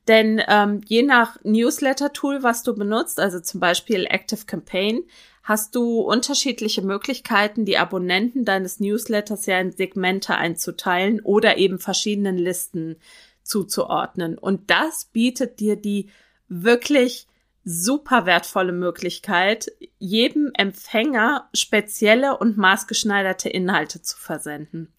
Denn 0.08 0.40
ähm, 0.46 0.82
je 0.86 1.02
nach 1.02 1.38
Newsletter-Tool, 1.42 2.42
was 2.42 2.62
du 2.62 2.74
benutzt, 2.74 3.18
also 3.18 3.40
zum 3.40 3.58
Beispiel 3.58 4.06
Active 4.08 4.44
Campaign, 4.46 5.02
hast 5.42 5.74
du 5.74 6.00
unterschiedliche 6.00 6.82
Möglichkeiten, 6.82 7.64
die 7.64 7.78
Abonnenten 7.78 8.44
deines 8.44 8.80
Newsletters 8.80 9.46
ja 9.46 9.58
in 9.58 9.72
Segmente 9.72 10.36
einzuteilen 10.36 11.20
oder 11.20 11.56
eben 11.56 11.78
verschiedenen 11.78 12.36
Listen 12.36 12.96
zuzuordnen. 13.42 14.38
Und 14.38 14.70
das 14.70 15.06
bietet 15.06 15.60
dir 15.60 15.76
die 15.76 16.08
wirklich 16.48 17.26
super 17.68 18.26
wertvolle 18.26 18.70
Möglichkeit, 18.70 19.72
jedem 19.98 20.52
Empfänger 20.54 21.48
spezielle 21.52 22.38
und 22.38 22.56
maßgeschneiderte 22.56 23.48
Inhalte 23.48 24.00
zu 24.00 24.16
versenden. 24.16 24.94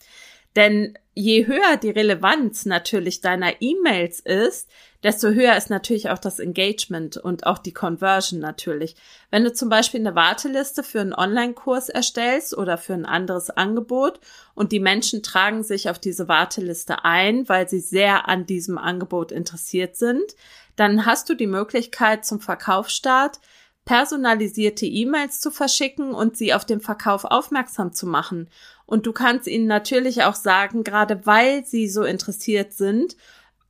Denn 0.57 0.97
je 1.13 1.47
höher 1.47 1.77
die 1.81 1.91
Relevanz 1.91 2.65
natürlich 2.65 3.21
deiner 3.21 3.61
E-Mails 3.61 4.19
ist, 4.19 4.69
desto 5.03 5.29
höher 5.29 5.55
ist 5.55 5.69
natürlich 5.69 6.09
auch 6.09 6.17
das 6.17 6.39
Engagement 6.39 7.15
und 7.15 7.45
auch 7.45 7.59
die 7.59 7.73
Conversion 7.73 8.39
natürlich. 8.39 8.95
Wenn 9.29 9.43
du 9.43 9.53
zum 9.53 9.69
Beispiel 9.69 9.99
eine 9.99 10.15
Warteliste 10.15 10.83
für 10.83 10.99
einen 10.99 11.13
Online-Kurs 11.13 11.87
erstellst 11.89 12.57
oder 12.57 12.77
für 12.77 12.95
ein 12.95 13.05
anderes 13.05 13.49
Angebot 13.49 14.19
und 14.55 14.71
die 14.73 14.79
Menschen 14.79 15.23
tragen 15.23 15.63
sich 15.63 15.89
auf 15.89 15.99
diese 15.99 16.27
Warteliste 16.27 17.05
ein, 17.05 17.47
weil 17.47 17.69
sie 17.69 17.79
sehr 17.79 18.27
an 18.27 18.45
diesem 18.45 18.77
Angebot 18.77 19.31
interessiert 19.31 19.95
sind, 19.95 20.35
dann 20.77 21.05
hast 21.05 21.27
du 21.29 21.33
die 21.33 21.47
Möglichkeit 21.47 22.25
zum 22.25 22.39
Verkaufsstart 22.39 23.39
personalisierte 23.87 24.85
E-Mails 24.85 25.39
zu 25.39 25.49
verschicken 25.49 26.13
und 26.13 26.35
sie 26.35 26.53
auf 26.53 26.65
den 26.65 26.81
Verkauf 26.81 27.23
aufmerksam 27.23 27.93
zu 27.93 28.05
machen. 28.05 28.49
Und 28.85 29.05
du 29.05 29.13
kannst 29.13 29.47
ihnen 29.47 29.65
natürlich 29.65 30.23
auch 30.23 30.35
sagen, 30.35 30.83
gerade 30.83 31.25
weil 31.25 31.65
sie 31.65 31.87
so 31.87 32.03
interessiert 32.03 32.73
sind, 32.73 33.15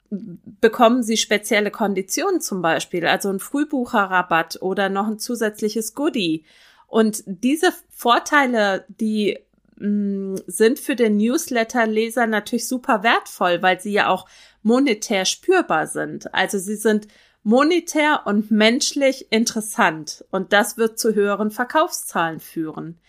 bekommen 0.09 1.03
sie 1.03 1.17
spezielle 1.17 1.69
Konditionen 1.69 2.41
zum 2.41 2.61
Beispiel, 2.61 3.05
also 3.05 3.29
ein 3.29 3.39
Frühbucherrabatt 3.39 4.59
oder 4.61 4.89
noch 4.89 5.07
ein 5.07 5.19
zusätzliches 5.19 5.93
Goodie. 5.93 6.45
Und 6.87 7.23
diese 7.25 7.71
Vorteile, 7.89 8.85
die 8.87 9.37
mh, 9.75 9.87
mm, 9.87 10.35
sind 10.47 10.79
für 10.79 10.95
den 10.95 11.17
Newsletter-Leser 11.17 12.25
natürlich 12.25 12.67
super 12.67 13.03
wertvoll, 13.03 13.61
weil 13.61 13.79
sie 13.79 13.91
ja 13.91 14.07
auch 14.07 14.27
monetär 14.67 15.25
spürbar 15.25 15.87
sind. 15.87 16.33
Also 16.33 16.59
sie 16.59 16.75
sind 16.75 17.07
monetär 17.41 18.23
und 18.25 18.51
menschlich 18.51 19.31
interessant 19.31 20.25
und 20.29 20.51
das 20.51 20.77
wird 20.77 20.99
zu 20.99 21.15
höheren 21.15 21.49
Verkaufszahlen 21.49 22.41
führen. 22.41 22.99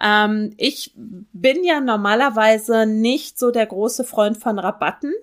Ähm, 0.00 0.52
ich 0.56 0.92
bin 0.96 1.64
ja 1.64 1.80
normalerweise 1.80 2.84
nicht 2.84 3.38
so 3.38 3.52
der 3.52 3.66
große 3.66 4.02
Freund 4.02 4.36
von 4.36 4.58
Rabatten, 4.58 5.14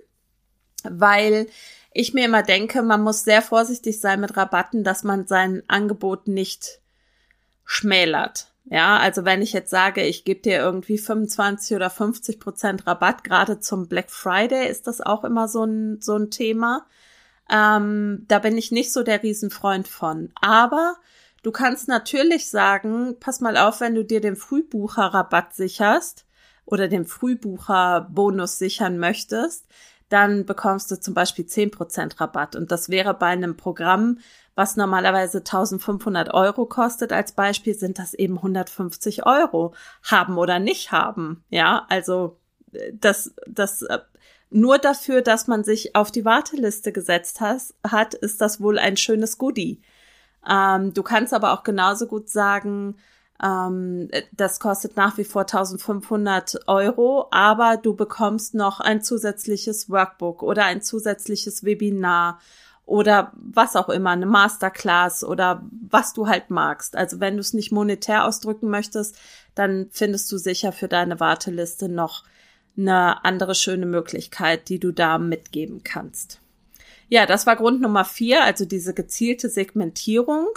weil 0.82 1.48
ich 1.92 2.14
mir 2.14 2.24
immer 2.24 2.42
denke, 2.42 2.82
man 2.82 3.02
muss 3.02 3.22
sehr 3.22 3.42
vorsichtig 3.42 4.00
sein 4.00 4.20
mit 4.20 4.36
Rabatten, 4.36 4.82
dass 4.82 5.04
man 5.04 5.26
sein 5.26 5.62
Angebot 5.68 6.26
nicht 6.26 6.80
schmälert. 7.66 8.53
Ja, 8.66 8.96
also 8.96 9.24
wenn 9.24 9.42
ich 9.42 9.52
jetzt 9.52 9.70
sage, 9.70 10.02
ich 10.02 10.24
gebe 10.24 10.40
dir 10.40 10.58
irgendwie 10.58 10.96
25 10.96 11.76
oder 11.76 11.90
50 11.90 12.40
Prozent 12.40 12.86
Rabatt, 12.86 13.22
gerade 13.22 13.60
zum 13.60 13.88
Black 13.88 14.10
Friday 14.10 14.68
ist 14.68 14.86
das 14.86 15.00
auch 15.02 15.22
immer 15.24 15.48
so 15.48 15.64
ein, 15.64 16.00
so 16.00 16.16
ein 16.16 16.30
Thema. 16.30 16.86
Ähm, 17.50 18.24
da 18.26 18.38
bin 18.38 18.56
ich 18.56 18.72
nicht 18.72 18.92
so 18.92 19.02
der 19.02 19.22
Riesenfreund 19.22 19.86
von. 19.86 20.30
Aber 20.40 20.96
du 21.42 21.52
kannst 21.52 21.88
natürlich 21.88 22.48
sagen, 22.48 23.16
pass 23.20 23.40
mal 23.40 23.58
auf, 23.58 23.80
wenn 23.80 23.94
du 23.94 24.02
dir 24.04 24.22
den 24.22 24.36
Frühbucher-Rabatt 24.36 25.54
sicherst 25.54 26.24
oder 26.64 26.88
den 26.88 27.04
Frühbucher-Bonus 27.04 28.58
sichern 28.58 28.98
möchtest, 28.98 29.66
dann 30.08 30.46
bekommst 30.46 30.90
du 30.90 30.98
zum 30.98 31.12
Beispiel 31.12 31.44
10% 31.44 32.20
Rabatt. 32.20 32.56
Und 32.56 32.70
das 32.72 32.88
wäre 32.88 33.14
bei 33.14 33.26
einem 33.26 33.56
Programm, 33.56 34.18
was 34.54 34.76
normalerweise 34.76 35.38
1500 35.38 36.32
Euro 36.32 36.66
kostet 36.66 37.12
als 37.12 37.32
Beispiel, 37.32 37.74
sind 37.74 37.98
das 37.98 38.14
eben 38.14 38.36
150 38.36 39.26
Euro. 39.26 39.74
Haben 40.02 40.38
oder 40.38 40.58
nicht 40.58 40.92
haben. 40.92 41.44
Ja, 41.50 41.86
also 41.88 42.38
äh, 42.72 42.92
das, 42.92 43.34
das 43.46 43.82
äh, 43.82 43.98
nur 44.50 44.78
dafür, 44.78 45.22
dass 45.22 45.48
man 45.48 45.64
sich 45.64 45.96
auf 45.96 46.12
die 46.12 46.24
Warteliste 46.24 46.92
gesetzt 46.92 47.40
has, 47.40 47.74
hat, 47.84 48.14
ist 48.14 48.40
das 48.40 48.60
wohl 48.60 48.78
ein 48.78 48.96
schönes 48.96 49.38
Goodie. 49.38 49.82
Ähm, 50.48 50.94
du 50.94 51.02
kannst 51.02 51.34
aber 51.34 51.52
auch 51.52 51.64
genauso 51.64 52.06
gut 52.06 52.28
sagen, 52.28 52.96
ähm, 53.42 54.08
das 54.32 54.60
kostet 54.60 54.96
nach 54.96 55.18
wie 55.18 55.24
vor 55.24 55.42
1500 55.42 56.68
Euro, 56.68 57.26
aber 57.32 57.76
du 57.76 57.94
bekommst 57.94 58.54
noch 58.54 58.78
ein 58.78 59.02
zusätzliches 59.02 59.90
Workbook 59.90 60.42
oder 60.42 60.64
ein 60.66 60.82
zusätzliches 60.82 61.64
Webinar 61.64 62.38
oder 62.86 63.32
was 63.34 63.76
auch 63.76 63.88
immer, 63.88 64.10
eine 64.10 64.26
Masterclass 64.26 65.24
oder 65.24 65.64
was 65.88 66.12
du 66.12 66.26
halt 66.26 66.50
magst. 66.50 66.96
Also 66.96 67.20
wenn 67.20 67.34
du 67.34 67.40
es 67.40 67.54
nicht 67.54 67.72
monetär 67.72 68.26
ausdrücken 68.26 68.68
möchtest, 68.68 69.16
dann 69.54 69.88
findest 69.90 70.30
du 70.30 70.38
sicher 70.38 70.72
für 70.72 70.88
deine 70.88 71.20
Warteliste 71.20 71.88
noch 71.88 72.24
eine 72.76 73.24
andere 73.24 73.54
schöne 73.54 73.86
Möglichkeit, 73.86 74.68
die 74.68 74.80
du 74.80 74.92
da 74.92 75.18
mitgeben 75.18 75.82
kannst. 75.84 76.40
Ja, 77.08 77.26
das 77.26 77.46
war 77.46 77.56
Grund 77.56 77.80
Nummer 77.80 78.04
vier, 78.04 78.42
also 78.42 78.64
diese 78.64 78.94
gezielte 78.94 79.48
Segmentierung. 79.48 80.48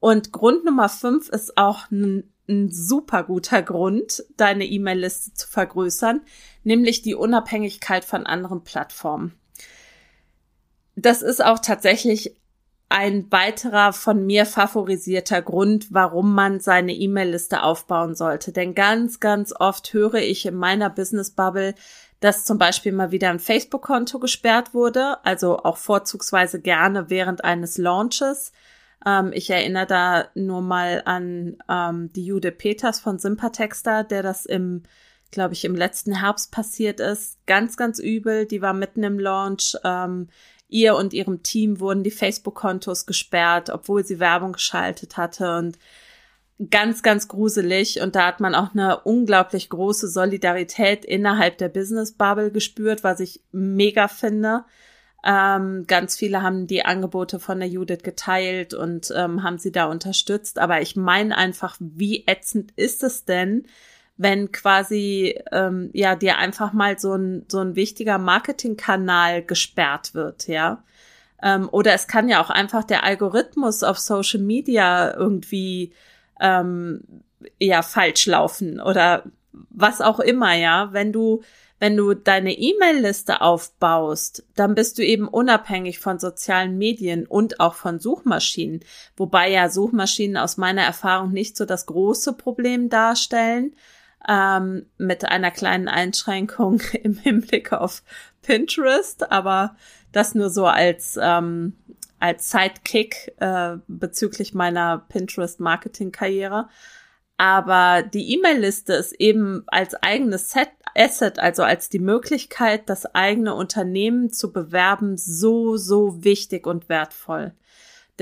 Und 0.00 0.32
Grund 0.32 0.64
Nummer 0.64 0.88
fünf 0.88 1.28
ist 1.28 1.56
auch 1.56 1.90
ein, 1.90 2.24
ein 2.48 2.70
super 2.70 3.22
guter 3.22 3.62
Grund, 3.62 4.24
deine 4.36 4.66
E-Mail-Liste 4.66 5.34
zu 5.34 5.48
vergrößern, 5.48 6.22
nämlich 6.64 7.02
die 7.02 7.14
Unabhängigkeit 7.14 8.04
von 8.04 8.26
anderen 8.26 8.64
Plattformen. 8.64 9.34
Das 10.96 11.22
ist 11.22 11.44
auch 11.44 11.58
tatsächlich 11.58 12.36
ein 12.92 13.32
weiterer 13.32 13.94
von 13.94 14.26
mir 14.26 14.44
favorisierter 14.44 15.40
Grund, 15.40 15.94
warum 15.94 16.34
man 16.34 16.60
seine 16.60 16.92
E-Mail-Liste 16.92 17.62
aufbauen 17.62 18.14
sollte. 18.14 18.52
Denn 18.52 18.74
ganz, 18.74 19.18
ganz 19.18 19.54
oft 19.58 19.94
höre 19.94 20.16
ich 20.16 20.44
in 20.44 20.56
meiner 20.56 20.90
Business-Bubble, 20.90 21.74
dass 22.20 22.44
zum 22.44 22.58
Beispiel 22.58 22.92
mal 22.92 23.10
wieder 23.10 23.30
ein 23.30 23.40
Facebook-Konto 23.40 24.18
gesperrt 24.18 24.74
wurde, 24.74 25.24
also 25.24 25.58
auch 25.58 25.78
vorzugsweise 25.78 26.60
gerne 26.60 27.08
während 27.08 27.44
eines 27.44 27.78
Launches. 27.78 28.52
Ähm, 29.06 29.32
ich 29.32 29.48
erinnere 29.48 29.86
da 29.86 30.28
nur 30.34 30.60
mal 30.60 31.02
an 31.06 31.56
ähm, 31.70 32.12
die 32.12 32.26
Jude 32.26 32.52
Peters 32.52 33.00
von 33.00 33.18
Sympatexter, 33.18 34.04
der 34.04 34.22
das 34.22 34.44
im, 34.44 34.82
glaube 35.30 35.54
ich, 35.54 35.64
im 35.64 35.74
letzten 35.74 36.20
Herbst 36.20 36.52
passiert 36.52 37.00
ist. 37.00 37.38
Ganz, 37.46 37.78
ganz 37.78 37.98
übel. 37.98 38.46
Die 38.46 38.60
war 38.60 38.74
mitten 38.74 39.02
im 39.02 39.18
Launch. 39.18 39.76
Ähm, 39.82 40.28
ihr 40.72 40.96
und 40.96 41.12
ihrem 41.12 41.42
Team 41.42 41.80
wurden 41.80 42.02
die 42.02 42.10
Facebook-Kontos 42.10 43.06
gesperrt, 43.06 43.70
obwohl 43.70 44.04
sie 44.04 44.18
Werbung 44.18 44.52
geschaltet 44.52 45.16
hatte 45.16 45.56
und 45.56 45.78
ganz, 46.70 47.02
ganz 47.02 47.28
gruselig. 47.28 48.00
Und 48.00 48.14
da 48.14 48.26
hat 48.26 48.40
man 48.40 48.54
auch 48.54 48.74
eine 48.74 49.00
unglaublich 49.00 49.68
große 49.68 50.08
Solidarität 50.08 51.04
innerhalb 51.04 51.58
der 51.58 51.68
Business 51.68 52.12
Bubble 52.12 52.50
gespürt, 52.50 53.04
was 53.04 53.20
ich 53.20 53.40
mega 53.52 54.08
finde. 54.08 54.64
Ähm, 55.24 55.84
ganz 55.86 56.16
viele 56.16 56.42
haben 56.42 56.66
die 56.66 56.84
Angebote 56.84 57.38
von 57.38 57.60
der 57.60 57.68
Judith 57.68 58.02
geteilt 58.02 58.74
und 58.74 59.12
ähm, 59.16 59.42
haben 59.42 59.58
sie 59.58 59.70
da 59.70 59.84
unterstützt. 59.86 60.58
Aber 60.58 60.80
ich 60.80 60.96
meine 60.96 61.36
einfach, 61.36 61.76
wie 61.78 62.24
ätzend 62.26 62.72
ist 62.76 63.04
es 63.04 63.24
denn, 63.24 63.66
wenn 64.16 64.52
quasi 64.52 65.40
ähm, 65.52 65.90
ja 65.92 66.16
dir 66.16 66.38
einfach 66.38 66.72
mal 66.72 66.98
so 66.98 67.14
ein 67.14 67.44
so 67.48 67.58
ein 67.60 67.76
wichtiger 67.76 68.18
Marketingkanal 68.18 69.42
gesperrt 69.42 70.14
wird, 70.14 70.48
ja. 70.48 70.84
Ähm, 71.42 71.68
oder 71.70 71.92
es 71.94 72.06
kann 72.06 72.28
ja 72.28 72.42
auch 72.42 72.50
einfach 72.50 72.84
der 72.84 73.04
Algorithmus 73.04 73.82
auf 73.82 73.98
Social 73.98 74.40
Media 74.40 75.14
irgendwie 75.14 75.92
ähm, 76.40 77.02
ja 77.58 77.82
falsch 77.82 78.26
laufen 78.26 78.80
oder 78.80 79.24
was 79.70 80.00
auch 80.00 80.20
immer, 80.20 80.54
ja. 80.54 80.92
Wenn 80.92 81.12
du 81.12 81.42
wenn 81.82 81.96
du 81.96 82.14
deine 82.14 82.52
E-Mail-Liste 82.56 83.40
aufbaust, 83.40 84.44
dann 84.54 84.76
bist 84.76 84.98
du 84.98 85.04
eben 85.04 85.26
unabhängig 85.26 85.98
von 85.98 86.20
sozialen 86.20 86.78
Medien 86.78 87.26
und 87.26 87.58
auch 87.58 87.74
von 87.74 87.98
Suchmaschinen. 87.98 88.84
Wobei 89.16 89.50
ja 89.50 89.68
Suchmaschinen 89.68 90.36
aus 90.36 90.58
meiner 90.58 90.82
Erfahrung 90.82 91.32
nicht 91.32 91.56
so 91.56 91.64
das 91.64 91.86
große 91.86 92.34
Problem 92.34 92.88
darstellen, 92.88 93.74
ähm, 94.28 94.86
mit 94.98 95.24
einer 95.24 95.50
kleinen 95.50 95.88
Einschränkung 95.88 96.80
im 97.02 97.16
Hinblick 97.16 97.72
auf 97.72 98.02
Pinterest, 98.42 99.30
aber 99.30 99.76
das 100.12 100.34
nur 100.34 100.50
so 100.50 100.66
als, 100.66 101.18
ähm, 101.20 101.76
als 102.18 102.50
Sidekick 102.50 103.34
äh, 103.38 103.76
bezüglich 103.86 104.54
meiner 104.54 104.98
Pinterest-Marketing-Karriere. 105.08 106.68
Aber 107.36 108.02
die 108.02 108.34
E-Mail-Liste 108.34 108.92
ist 108.92 109.12
eben 109.12 109.64
als 109.66 109.94
eigenes 109.94 110.50
Set 110.50 110.68
Asset, 110.94 111.38
also 111.38 111.62
als 111.62 111.88
die 111.88 111.98
Möglichkeit, 111.98 112.88
das 112.88 113.06
eigene 113.14 113.54
Unternehmen 113.54 114.30
zu 114.30 114.52
bewerben, 114.52 115.16
so, 115.16 115.76
so 115.76 116.22
wichtig 116.22 116.66
und 116.66 116.88
wertvoll. 116.88 117.54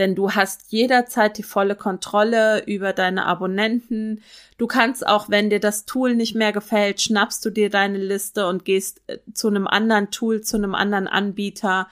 Denn 0.00 0.14
du 0.14 0.30
hast 0.30 0.72
jederzeit 0.72 1.36
die 1.36 1.42
volle 1.42 1.76
Kontrolle 1.76 2.64
über 2.64 2.94
deine 2.94 3.26
Abonnenten. 3.26 4.22
Du 4.56 4.66
kannst 4.66 5.06
auch, 5.06 5.28
wenn 5.28 5.50
dir 5.50 5.60
das 5.60 5.84
Tool 5.84 6.14
nicht 6.14 6.34
mehr 6.34 6.52
gefällt, 6.52 7.02
schnappst 7.02 7.44
du 7.44 7.50
dir 7.50 7.68
deine 7.68 7.98
Liste 7.98 8.46
und 8.46 8.64
gehst 8.64 9.02
äh, 9.08 9.18
zu 9.34 9.48
einem 9.48 9.66
anderen 9.66 10.10
Tool, 10.10 10.40
zu 10.40 10.56
einem 10.56 10.74
anderen 10.74 11.06
Anbieter. 11.06 11.86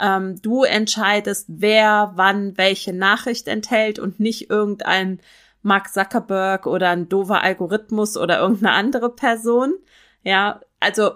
Ähm, 0.00 0.40
du 0.40 0.62
entscheidest, 0.62 1.46
wer 1.48 2.12
wann 2.14 2.56
welche 2.56 2.92
Nachricht 2.92 3.48
enthält 3.48 3.98
und 3.98 4.20
nicht 4.20 4.50
irgendein 4.50 5.18
Mark 5.62 5.92
Zuckerberg 5.92 6.68
oder 6.68 6.90
ein 6.90 7.08
dover 7.08 7.42
Algorithmus 7.42 8.16
oder 8.16 8.38
irgendeine 8.38 8.74
andere 8.74 9.10
Person. 9.10 9.74
Ja, 10.22 10.60
also 10.78 11.10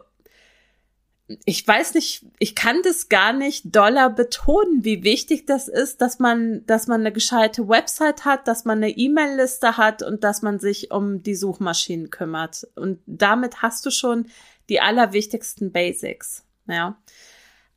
ich 1.44 1.66
weiß 1.66 1.94
nicht, 1.94 2.24
ich 2.38 2.54
kann 2.54 2.82
das 2.82 3.08
gar 3.08 3.32
nicht 3.32 3.74
doller 3.74 4.10
betonen, 4.10 4.84
wie 4.84 5.04
wichtig 5.04 5.46
das 5.46 5.68
ist, 5.68 6.00
dass 6.00 6.18
man, 6.18 6.64
dass 6.66 6.86
man 6.86 7.00
eine 7.00 7.12
gescheite 7.12 7.68
Website 7.68 8.24
hat, 8.24 8.48
dass 8.48 8.64
man 8.64 8.78
eine 8.78 8.90
E-Mail-Liste 8.90 9.76
hat 9.76 10.02
und 10.02 10.24
dass 10.24 10.42
man 10.42 10.58
sich 10.58 10.90
um 10.90 11.22
die 11.22 11.34
Suchmaschinen 11.34 12.10
kümmert. 12.10 12.66
Und 12.74 13.00
damit 13.06 13.62
hast 13.62 13.84
du 13.86 13.90
schon 13.90 14.26
die 14.68 14.80
allerwichtigsten 14.80 15.72
Basics. 15.72 16.44
Ja. 16.66 16.96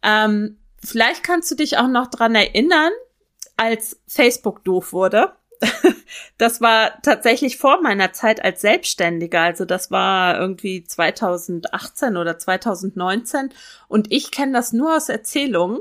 Ähm, 0.02 0.58
vielleicht 0.84 1.24
kannst 1.24 1.50
du 1.52 1.56
dich 1.56 1.78
auch 1.78 1.88
noch 1.88 2.08
dran 2.08 2.36
erinnern, 2.36 2.92
als 3.58 4.00
Facebook 4.08 4.64
doof 4.64 4.94
wurde 4.94 5.34
das 6.38 6.62
war 6.62 7.02
tatsächlich 7.02 7.58
vor 7.58 7.82
meiner 7.82 8.14
Zeit 8.14 8.44
als 8.44 8.62
Selbstständiger. 8.62 9.42
Also 9.42 9.66
das 9.66 9.92
war 9.92 10.40
irgendwie 10.40 10.84
2018 10.84 12.18
oder 12.18 12.38
2019. 12.38 13.50
Und 13.88 14.12
ich 14.12 14.32
kenne 14.32 14.54
das 14.54 14.74
nur 14.74 14.96
aus 14.96 15.10
Erzählungen. 15.10 15.80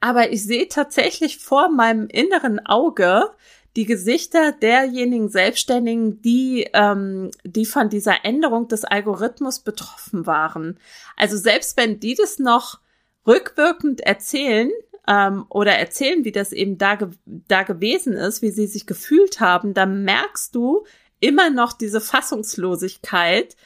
Aber 0.00 0.30
ich 0.30 0.44
sehe 0.44 0.68
tatsächlich 0.68 1.38
vor 1.38 1.68
meinem 1.70 2.06
inneren 2.06 2.64
Auge 2.64 3.30
die 3.76 3.84
Gesichter 3.84 4.52
derjenigen 4.52 5.28
Selbstständigen, 5.28 6.20
die, 6.22 6.68
ähm, 6.72 7.30
die 7.44 7.66
von 7.66 7.88
dieser 7.88 8.24
Änderung 8.24 8.68
des 8.68 8.84
Algorithmus 8.84 9.60
betroffen 9.60 10.26
waren. 10.26 10.78
Also 11.16 11.36
selbst 11.36 11.76
wenn 11.76 12.00
die 12.00 12.14
das 12.14 12.38
noch 12.38 12.80
rückwirkend 13.26 14.00
erzählen, 14.00 14.70
ähm, 15.08 15.46
oder 15.48 15.72
erzählen, 15.72 16.24
wie 16.24 16.32
das 16.32 16.52
eben 16.52 16.76
da, 16.76 16.94
ge 16.96 17.08
da 17.24 17.62
gewesen 17.62 18.12
ist, 18.12 18.42
wie 18.42 18.50
sie 18.50 18.66
sich 18.66 18.86
gefühlt 18.86 19.40
haben, 19.40 19.72
dann 19.72 20.04
merkst 20.04 20.54
du 20.54 20.84
immer 21.18 21.48
noch 21.50 21.72
diese 21.72 22.00
Fassungslosigkeit, 22.00 23.56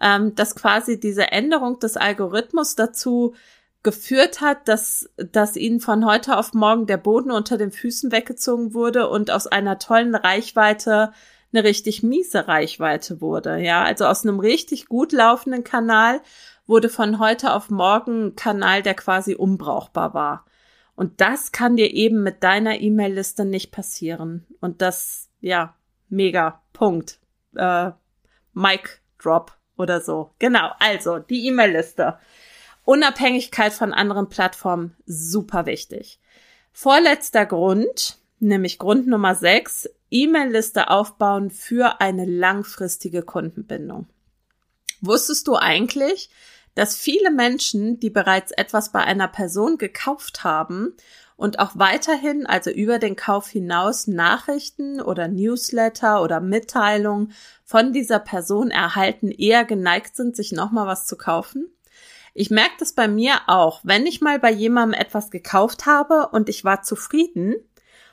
ähm, 0.00 0.34
dass 0.36 0.54
quasi 0.54 1.00
diese 1.00 1.32
Änderung 1.32 1.80
des 1.80 1.96
Algorithmus 1.96 2.76
dazu 2.76 3.34
geführt 3.82 4.40
hat, 4.40 4.68
dass, 4.68 5.10
dass 5.16 5.56
ihnen 5.56 5.80
von 5.80 6.06
heute 6.06 6.38
auf 6.38 6.54
morgen 6.54 6.86
der 6.86 6.98
Boden 6.98 7.32
unter 7.32 7.58
den 7.58 7.72
Füßen 7.72 8.12
weggezogen 8.12 8.72
wurde 8.72 9.08
und 9.08 9.32
aus 9.32 9.48
einer 9.48 9.80
tollen 9.80 10.14
Reichweite 10.14 11.12
eine 11.52 11.64
richtig 11.64 12.04
miese 12.04 12.46
Reichweite 12.46 13.20
wurde. 13.20 13.58
Ja, 13.58 13.82
also 13.82 14.06
aus 14.06 14.24
einem 14.24 14.38
richtig 14.38 14.86
gut 14.86 15.10
laufenden 15.10 15.64
Kanal 15.64 16.20
wurde 16.66 16.88
von 16.88 17.18
heute 17.18 17.52
auf 17.52 17.70
morgen 17.70 18.26
ein 18.26 18.36
Kanal, 18.36 18.82
der 18.82 18.94
quasi 18.94 19.34
unbrauchbar 19.34 20.14
war. 20.14 20.44
Und 20.94 21.20
das 21.20 21.52
kann 21.52 21.76
dir 21.76 21.92
eben 21.92 22.22
mit 22.22 22.42
deiner 22.42 22.80
E-Mail-Liste 22.80 23.44
nicht 23.44 23.72
passieren. 23.72 24.46
Und 24.60 24.82
das, 24.82 25.30
ja, 25.40 25.74
mega. 26.08 26.62
Punkt. 26.72 27.18
Äh, 27.54 27.92
Mic 28.52 29.00
Drop 29.18 29.56
oder 29.76 30.00
so. 30.00 30.30
Genau. 30.38 30.70
Also, 30.78 31.18
die 31.18 31.46
E-Mail-Liste. 31.46 32.18
Unabhängigkeit 32.84 33.72
von 33.72 33.92
anderen 33.92 34.28
Plattformen, 34.28 34.96
super 35.06 35.66
wichtig. 35.66 36.18
Vorletzter 36.72 37.46
Grund, 37.46 38.18
nämlich 38.40 38.78
Grund 38.78 39.06
Nummer 39.06 39.34
6, 39.34 39.88
E-Mail-Liste 40.10 40.90
aufbauen 40.90 41.50
für 41.50 42.00
eine 42.00 42.24
langfristige 42.24 43.22
Kundenbindung. 43.22 44.06
Wusstest 45.00 45.46
du 45.48 45.56
eigentlich, 45.56 46.28
dass 46.74 46.96
viele 46.96 47.30
Menschen, 47.30 48.00
die 48.00 48.10
bereits 48.10 48.52
etwas 48.52 48.92
bei 48.92 49.00
einer 49.00 49.28
Person 49.28 49.78
gekauft 49.78 50.44
haben 50.44 50.94
und 51.36 51.58
auch 51.58 51.72
weiterhin, 51.74 52.46
also 52.46 52.70
über 52.70 52.98
den 52.98 53.16
Kauf 53.16 53.48
hinaus, 53.48 54.06
Nachrichten 54.06 55.00
oder 55.00 55.28
Newsletter 55.28 56.22
oder 56.22 56.40
Mitteilungen 56.40 57.32
von 57.64 57.92
dieser 57.92 58.18
Person 58.18 58.70
erhalten, 58.70 59.30
eher 59.30 59.64
geneigt 59.64 60.16
sind, 60.16 60.36
sich 60.36 60.52
nochmal 60.52 60.86
was 60.86 61.06
zu 61.06 61.16
kaufen? 61.16 61.66
Ich 62.34 62.50
merke 62.50 62.76
das 62.78 62.92
bei 62.92 63.08
mir 63.08 63.34
auch. 63.46 63.80
Wenn 63.82 64.06
ich 64.06 64.20
mal 64.20 64.38
bei 64.38 64.50
jemandem 64.50 64.98
etwas 64.98 65.30
gekauft 65.30 65.84
habe 65.84 66.28
und 66.28 66.48
ich 66.48 66.64
war 66.64 66.82
zufrieden, 66.82 67.56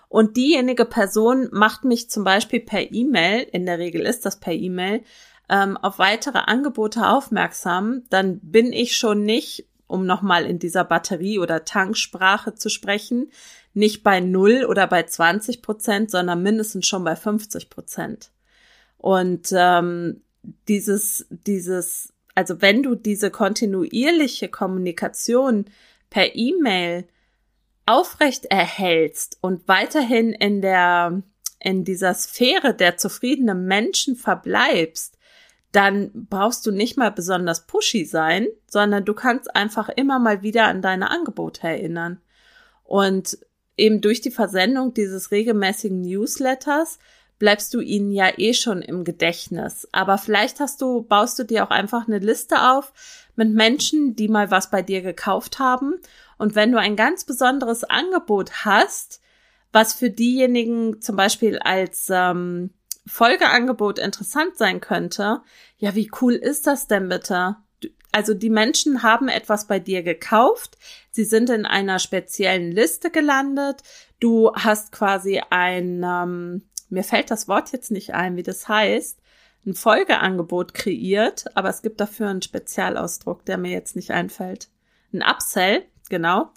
und 0.10 0.38
diejenige 0.38 0.86
Person 0.86 1.50
macht 1.52 1.86
mich 1.86 2.10
zum 2.10 2.24
Beispiel 2.24 2.60
per 2.60 2.91
E-Mail, 2.91 3.48
in 3.52 3.67
der 3.67 3.78
Regel 3.78 4.02
ist 4.02 4.26
das 4.26 4.39
per 4.39 4.54
E-Mail, 4.54 5.04
ähm, 5.50 5.78
auf 5.78 6.00
weitere 6.00 6.40
Angebote 6.40 7.08
aufmerksam, 7.08 8.04
dann 8.10 8.40
bin 8.40 8.72
ich 8.72 8.98
schon 8.98 9.24
nicht, 9.24 9.68
um 9.88 10.06
nochmal 10.06 10.46
in 10.46 10.60
dieser 10.60 10.84
Batterie- 10.84 11.40
oder 11.40 11.66
Tanksprache 11.66 12.54
zu 12.54 12.70
sprechen, 12.70 13.32
nicht 13.74 14.04
bei 14.04 14.20
null 14.20 14.66
oder 14.68 14.88
bei 14.88 15.04
20 15.04 15.62
Prozent, 15.62 16.12
sondern 16.12 16.44
mindestens 16.44 16.88
schon 16.88 17.04
bei 17.04 17.16
50 17.16 17.70
Prozent. 17.70 18.32
Und 18.98 19.50
ähm, 19.52 20.22
dieses, 20.68 21.26
dieses, 21.30 22.14
also 22.36 22.62
wenn 22.62 22.84
du 22.84 22.96
diese 22.96 23.32
kontinuierliche 23.32 24.50
Kommunikation 24.50 25.66
per 26.10 26.36
E-Mail 26.36 27.08
aufrecht 27.86 28.46
erhältst 28.46 29.38
und 29.42 29.68
weiterhin 29.68 30.32
in 30.34 30.62
der 30.62 31.24
in 31.62 31.84
dieser 31.84 32.14
Sphäre 32.14 32.74
der 32.74 32.96
zufriedenen 32.96 33.66
Menschen 33.66 34.16
verbleibst, 34.16 35.18
dann 35.71 36.12
brauchst 36.13 36.65
du 36.65 36.71
nicht 36.71 36.97
mal 36.97 37.12
besonders 37.12 37.67
pushy 37.67 38.05
sein, 38.05 38.47
sondern 38.67 39.05
du 39.05 39.13
kannst 39.13 39.55
einfach 39.55 39.89
immer 39.89 40.19
mal 40.19 40.41
wieder 40.41 40.65
an 40.65 40.82
deine 40.82 41.12
Angebote 41.12 41.67
erinnern. 41.67 42.19
Und 42.84 43.38
eben 43.77 44.01
durch 44.01 44.21
die 44.21 44.32
Versendung 44.32 44.93
dieses 44.93 45.32
regelmäßigen 45.32 46.01
Newsletters 46.01 46.99
bleibst 47.38 47.73
du 47.73 47.79
ihnen 47.79 48.12
ja 48.12 48.32
eh 48.38 48.53
schon 48.53 48.82
im 48.82 49.03
Gedächtnis. 49.03 49.88
Aber 49.91 50.17
vielleicht 50.17 50.60
hast 50.60 50.82
du, 50.82 51.03
baust 51.03 51.39
du 51.39 51.43
dir 51.43 51.63
auch 51.63 51.69
einfach 51.69 52.08
eine 52.08 52.19
Liste 52.19 52.71
auf 52.71 52.91
mit 53.36 53.53
Menschen, 53.53 54.15
die 54.15 54.27
mal 54.27 54.51
was 54.51 54.69
bei 54.69 54.82
dir 54.82 55.01
gekauft 55.01 55.60
haben. 55.60 55.95
Und 56.38 56.55
wenn 56.55 56.71
du 56.71 56.79
ein 56.79 56.97
ganz 56.97 57.23
besonderes 57.23 57.86
Angebot 57.86 58.65
hast, 58.65 59.21
was 59.71 59.93
für 59.93 60.10
diejenigen 60.10 61.01
zum 61.01 61.15
Beispiel 61.15 61.60
als 61.60 62.08
ähm, 62.10 62.71
Folgeangebot 63.10 64.00
interessant 64.00 64.58
sein 64.58 64.82
könnte, 64.82 65.41
ja, 65.78 65.95
wie 65.95 66.12
cool 66.22 66.34
ist 66.34 66.67
das 66.67 66.88
denn 66.88 67.10
bitte? 67.10 67.58
Also 68.12 68.34
die 68.34 68.50
Menschen 68.50 69.04
haben 69.04 69.28
etwas 69.28 69.67
bei 69.67 69.80
dir 69.80 70.04
gekauft, 70.04 70.78
sie 71.12 71.26
sind 71.26 71.50
in 71.50 71.65
einer 71.65 72.00
speziellen 72.00 72.72
Liste 72.72 73.12
gelandet, 73.12 73.84
du 74.19 74.52
hast 74.54 74.91
quasi 74.91 75.41
ein, 75.50 76.04
ähm, 76.04 76.69
mir 76.89 77.04
fällt 77.04 77.30
das 77.30 77.48
Wort 77.48 77.72
jetzt 77.72 77.91
nicht 77.91 78.13
ein, 78.13 78.36
wie 78.36 78.43
das 78.43 78.67
heißt, 78.67 79.19
ein 79.65 79.74
Folgeangebot 79.74 80.74
kreiert, 80.74 81.45
aber 81.56 81.69
es 81.69 81.82
gibt 81.82 82.00
dafür 82.00 82.30
einen 82.30 82.41
Spezialausdruck, 82.41 83.45
der 83.45 83.58
mir 83.58 83.72
jetzt 83.72 83.95
nicht 83.95 84.12
einfällt. 84.12 84.69
Ein 85.13 85.22
Upsell, 85.22 85.84
genau. 86.10 86.52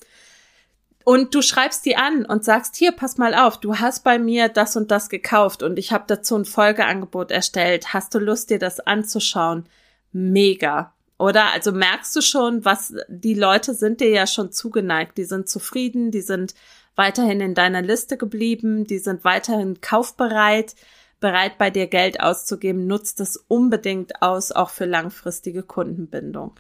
Und 1.05 1.35
du 1.35 1.43
schreibst 1.43 1.85
die 1.85 1.97
an 1.97 2.25
und 2.25 2.45
sagst, 2.45 2.77
hier, 2.77 2.93
pass 2.93 3.19
mal 3.19 3.35
auf, 3.35 3.59
du 3.59 3.79
hast 3.79 4.05
bei 4.05 4.19
mir 4.19 4.49
das 4.49 4.77
und 4.77 4.91
das 4.91 5.09
gekauft 5.09 5.62
und 5.62 5.79
ich 5.79 5.93
habe 5.93 6.05
dazu 6.07 6.37
ein 6.37 6.45
Folgeangebot 6.45 7.31
erstellt. 7.31 7.93
Hast 7.93 8.15
du 8.15 8.19
Lust, 8.19 8.51
dir 8.51 8.59
das 8.59 8.81
anzuschauen? 8.81 9.67
Mega. 10.12 10.93
Oder? 11.19 11.53
Also 11.53 11.73
merkst 11.73 12.15
du 12.17 12.21
schon, 12.21 12.65
was 12.65 12.95
die 13.09 13.35
Leute 13.35 13.75
sind 13.75 14.01
dir 14.01 14.11
ja 14.11 14.27
schon 14.27 14.53
zugeneigt. 14.53 15.19
Die 15.19 15.25
sind 15.25 15.49
zufrieden, 15.49 16.11
die 16.11 16.21
sind 16.21 16.55
weiterhin 16.97 17.41
in 17.41 17.55
deiner 17.55 17.83
Liste 17.83 18.17
geblieben, 18.17 18.87
die 18.87 18.99
sind 18.99 19.25
weiterhin 19.25 19.81
kaufbereit, 19.81 20.75
bereit 21.21 21.59
bei 21.59 21.71
dir 21.71 21.87
Geld 21.87 22.21
auszugeben. 22.21 22.87
Nutzt 22.87 23.21
es 23.21 23.37
unbedingt 23.37 24.21
aus, 24.21 24.53
auch 24.53 24.71
für 24.71 24.85
langfristige 24.85 25.62
Kundenbindung. 25.62 26.55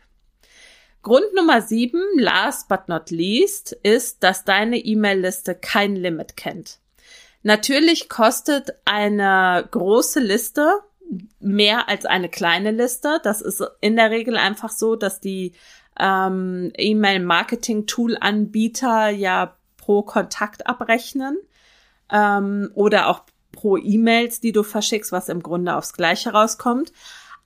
Grund 1.02 1.34
Nummer 1.34 1.62
sieben, 1.62 2.00
last 2.16 2.68
but 2.68 2.88
not 2.88 3.10
least, 3.10 3.72
ist, 3.82 4.22
dass 4.22 4.44
deine 4.44 4.78
E-Mail-Liste 4.78 5.56
kein 5.56 5.96
Limit 5.96 6.36
kennt. 6.36 6.78
Natürlich 7.42 8.08
kostet 8.08 8.74
eine 8.84 9.66
große 9.70 10.20
Liste 10.20 10.70
mehr 11.40 11.88
als 11.88 12.06
eine 12.06 12.28
kleine 12.28 12.70
Liste. 12.70 13.18
Das 13.22 13.40
ist 13.40 13.64
in 13.80 13.96
der 13.96 14.10
Regel 14.10 14.36
einfach 14.36 14.70
so, 14.70 14.96
dass 14.96 15.20
die 15.20 15.52
ähm, 15.98 16.72
E-Mail-Marketing-Tool-Anbieter 16.76 19.08
ja 19.10 19.56
pro 19.76 20.02
Kontakt 20.02 20.66
abrechnen 20.66 21.38
ähm, 22.10 22.70
oder 22.74 23.08
auch 23.08 23.22
pro 23.50 23.76
E-Mails, 23.76 24.40
die 24.40 24.52
du 24.52 24.62
verschickst, 24.62 25.12
was 25.12 25.28
im 25.28 25.42
Grunde 25.42 25.76
aufs 25.76 25.92
Gleiche 25.92 26.32
rauskommt. 26.32 26.94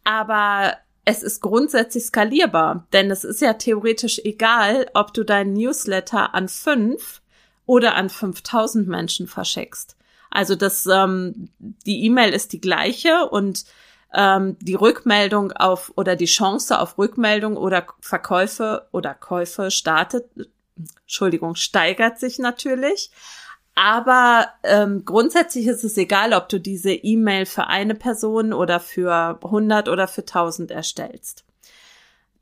Aber 0.04 0.76
es 1.08 1.22
ist 1.22 1.40
grundsätzlich 1.40 2.04
skalierbar, 2.04 2.86
denn 2.92 3.12
es 3.12 3.22
ist 3.22 3.40
ja 3.40 3.54
theoretisch 3.54 4.20
egal, 4.24 4.90
ob 4.92 5.14
du 5.14 5.22
deinen 5.22 5.52
Newsletter 5.52 6.34
an 6.34 6.48
fünf 6.48 7.22
oder 7.64 7.94
an 7.94 8.10
5000 8.10 8.88
Menschen 8.88 9.28
verschickst. 9.28 9.96
Also 10.30 10.56
das, 10.56 10.84
ähm, 10.86 11.48
die 11.58 12.04
E-Mail 12.04 12.34
ist 12.34 12.52
die 12.52 12.60
gleiche 12.60 13.28
und 13.30 13.64
ähm, 14.12 14.56
die 14.60 14.74
Rückmeldung 14.74 15.52
auf 15.52 15.92
oder 15.94 16.16
die 16.16 16.26
Chance 16.26 16.80
auf 16.80 16.98
Rückmeldung 16.98 17.56
oder 17.56 17.86
Verkäufe 18.00 18.88
oder 18.90 19.14
Käufe 19.14 19.70
startet, 19.70 20.28
Entschuldigung, 21.02 21.54
steigert 21.54 22.18
sich 22.18 22.40
natürlich. 22.40 23.12
Aber 23.76 24.48
ähm, 24.62 25.04
grundsätzlich 25.04 25.66
ist 25.66 25.84
es 25.84 25.98
egal, 25.98 26.32
ob 26.32 26.48
du 26.48 26.58
diese 26.58 26.92
E-Mail 26.92 27.44
für 27.44 27.66
eine 27.66 27.94
Person 27.94 28.54
oder 28.54 28.80
für 28.80 29.38
100 29.44 29.90
oder 29.90 30.08
für 30.08 30.22
1000 30.22 30.70
erstellst. 30.70 31.44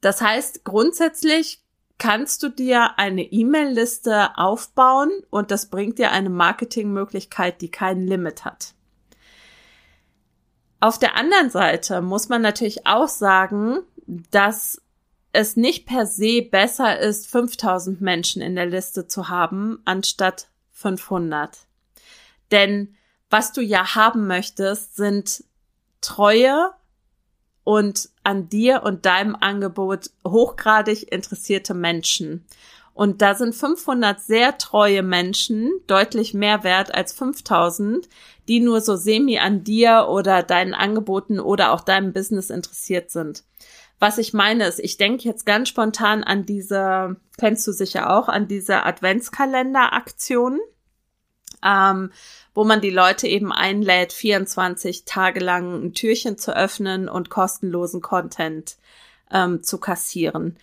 Das 0.00 0.20
heißt, 0.20 0.64
grundsätzlich 0.64 1.60
kannst 1.98 2.44
du 2.44 2.50
dir 2.50 2.98
eine 3.00 3.24
E-Mail-Liste 3.24 4.38
aufbauen 4.38 5.10
und 5.30 5.50
das 5.50 5.66
bringt 5.70 5.98
dir 5.98 6.12
eine 6.12 6.30
Marketingmöglichkeit, 6.30 7.60
die 7.60 7.70
kein 7.70 8.06
Limit 8.06 8.44
hat. 8.44 8.74
Auf 10.78 11.00
der 11.00 11.16
anderen 11.16 11.50
Seite 11.50 12.00
muss 12.00 12.28
man 12.28 12.42
natürlich 12.42 12.86
auch 12.86 13.08
sagen, 13.08 13.78
dass 14.06 14.80
es 15.32 15.56
nicht 15.56 15.86
per 15.86 16.06
se 16.06 16.42
besser 16.42 17.00
ist, 17.00 17.26
5000 17.26 18.00
Menschen 18.00 18.40
in 18.40 18.54
der 18.54 18.66
Liste 18.66 19.08
zu 19.08 19.28
haben, 19.28 19.80
anstatt 19.84 20.46
500. 20.74 21.66
Denn 22.50 22.94
was 23.30 23.52
du 23.52 23.62
ja 23.62 23.94
haben 23.94 24.26
möchtest, 24.26 24.96
sind 24.96 25.44
treue 26.00 26.70
und 27.64 28.10
an 28.22 28.48
dir 28.48 28.82
und 28.82 29.06
deinem 29.06 29.34
Angebot 29.34 30.10
hochgradig 30.26 31.10
interessierte 31.10 31.74
Menschen. 31.74 32.44
Und 32.92 33.22
da 33.22 33.34
sind 33.34 33.54
500 33.54 34.20
sehr 34.20 34.56
treue 34.56 35.02
Menschen 35.02 35.72
deutlich 35.88 36.32
mehr 36.32 36.62
wert 36.62 36.94
als 36.94 37.12
5000, 37.12 38.08
die 38.46 38.60
nur 38.60 38.80
so 38.80 38.94
semi 38.94 39.38
an 39.38 39.64
dir 39.64 40.06
oder 40.08 40.44
deinen 40.44 40.74
Angeboten 40.74 41.40
oder 41.40 41.72
auch 41.72 41.80
deinem 41.80 42.12
Business 42.12 42.50
interessiert 42.50 43.10
sind. 43.10 43.42
Was 44.04 44.18
ich 44.18 44.34
meine 44.34 44.66
ist, 44.66 44.80
ich 44.80 44.98
denke 44.98 45.24
jetzt 45.24 45.46
ganz 45.46 45.70
spontan 45.70 46.24
an 46.24 46.44
diese, 46.44 47.16
kennst 47.38 47.66
du 47.66 47.72
sicher 47.72 48.14
auch, 48.14 48.28
an 48.28 48.48
diese 48.48 48.84
Adventskalender-Aktionen 48.84 50.60
ähm, 51.64 52.10
wo 52.54 52.64
man 52.64 52.80
die 52.80 52.90
Leute 52.90 53.26
eben 53.26 53.50
einlädt, 53.50 54.12
24 54.12 55.04
Tage 55.06 55.40
lang 55.40 55.86
ein 55.86 55.94
Türchen 55.94 56.36
zu 56.36 56.54
öffnen 56.54 57.08
und 57.08 57.30
kostenlosen 57.30 58.02
Content 58.02 58.76
ähm, 59.32 59.62
zu 59.62 59.78
kassieren. 59.78 60.58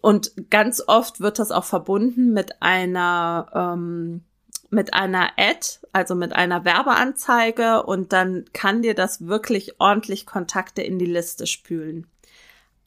Und 0.00 0.32
ganz 0.50 0.82
oft 0.86 1.20
wird 1.20 1.38
das 1.38 1.52
auch 1.52 1.64
verbunden 1.64 2.32
mit 2.32 2.60
einer 2.60 3.50
ähm, 3.54 4.24
mit 4.70 4.92
einer 4.92 5.30
Ad, 5.36 5.78
also 5.92 6.16
mit 6.16 6.34
einer 6.34 6.64
Werbeanzeige 6.64 7.84
und 7.84 8.12
dann 8.12 8.44
kann 8.52 8.82
dir 8.82 8.94
das 8.94 9.28
wirklich 9.28 9.80
ordentlich 9.80 10.26
Kontakte 10.26 10.82
in 10.82 10.98
die 10.98 11.06
Liste 11.06 11.46
spülen. 11.46 12.08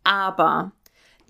Aber 0.07 0.71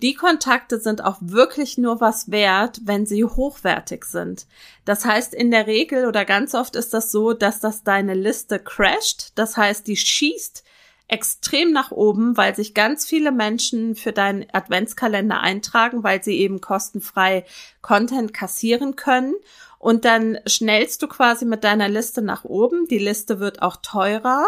die 0.02 0.14
Kontakte 0.14 0.78
sind 0.78 1.02
auch 1.02 1.16
wirklich 1.20 1.78
nur 1.78 2.00
was 2.00 2.30
wert, 2.30 2.80
wenn 2.84 3.06
sie 3.06 3.24
hochwertig 3.24 4.04
sind. 4.04 4.46
Das 4.84 5.04
heißt, 5.04 5.34
in 5.34 5.50
der 5.50 5.66
Regel 5.66 6.06
oder 6.06 6.24
ganz 6.24 6.54
oft 6.54 6.76
ist 6.76 6.94
das 6.94 7.10
so, 7.10 7.32
dass 7.32 7.58
das 7.58 7.82
deine 7.82 8.14
Liste 8.14 8.60
crasht. 8.60 9.32
Das 9.34 9.56
heißt, 9.56 9.84
die 9.88 9.96
schießt 9.96 10.62
extrem 11.08 11.72
nach 11.72 11.90
oben, 11.90 12.36
weil 12.36 12.54
sich 12.54 12.72
ganz 12.72 13.04
viele 13.04 13.32
Menschen 13.32 13.96
für 13.96 14.12
deinen 14.12 14.46
Adventskalender 14.52 15.40
eintragen, 15.40 16.04
weil 16.04 16.22
sie 16.22 16.38
eben 16.38 16.60
kostenfrei 16.60 17.44
Content 17.82 18.32
kassieren 18.32 18.94
können. 18.94 19.34
Und 19.80 20.04
dann 20.04 20.38
schnellst 20.46 21.02
du 21.02 21.08
quasi 21.08 21.46
mit 21.46 21.64
deiner 21.64 21.88
Liste 21.88 22.22
nach 22.22 22.44
oben. 22.44 22.86
Die 22.86 22.98
Liste 22.98 23.40
wird 23.40 23.60
auch 23.60 23.78
teurer. 23.82 24.46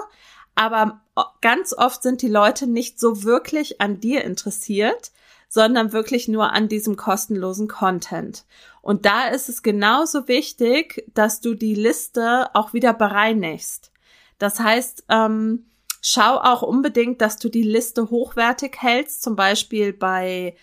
Aber 0.54 1.00
ganz 1.40 1.72
oft 1.72 2.02
sind 2.02 2.22
die 2.22 2.28
Leute 2.28 2.66
nicht 2.66 3.00
so 3.00 3.22
wirklich 3.22 3.80
an 3.80 4.00
dir 4.00 4.24
interessiert, 4.24 5.12
sondern 5.48 5.92
wirklich 5.92 6.28
nur 6.28 6.52
an 6.52 6.68
diesem 6.68 6.96
kostenlosen 6.96 7.68
Content. 7.68 8.44
Und 8.82 9.04
da 9.04 9.28
ist 9.28 9.48
es 9.48 9.62
genauso 9.62 10.28
wichtig, 10.28 11.04
dass 11.12 11.40
du 11.40 11.54
die 11.54 11.74
Liste 11.74 12.54
auch 12.54 12.72
wieder 12.72 12.94
bereinigst. 12.94 13.90
Das 14.38 14.60
heißt, 14.60 15.04
ähm, 15.08 15.66
schau 16.00 16.38
auch 16.38 16.62
unbedingt, 16.62 17.20
dass 17.20 17.36
du 17.36 17.48
die 17.48 17.62
Liste 17.62 18.10
hochwertig 18.10 18.76
hältst. 18.80 19.22
Zum 19.22 19.36
Beispiel 19.36 19.92
bei 19.92 20.56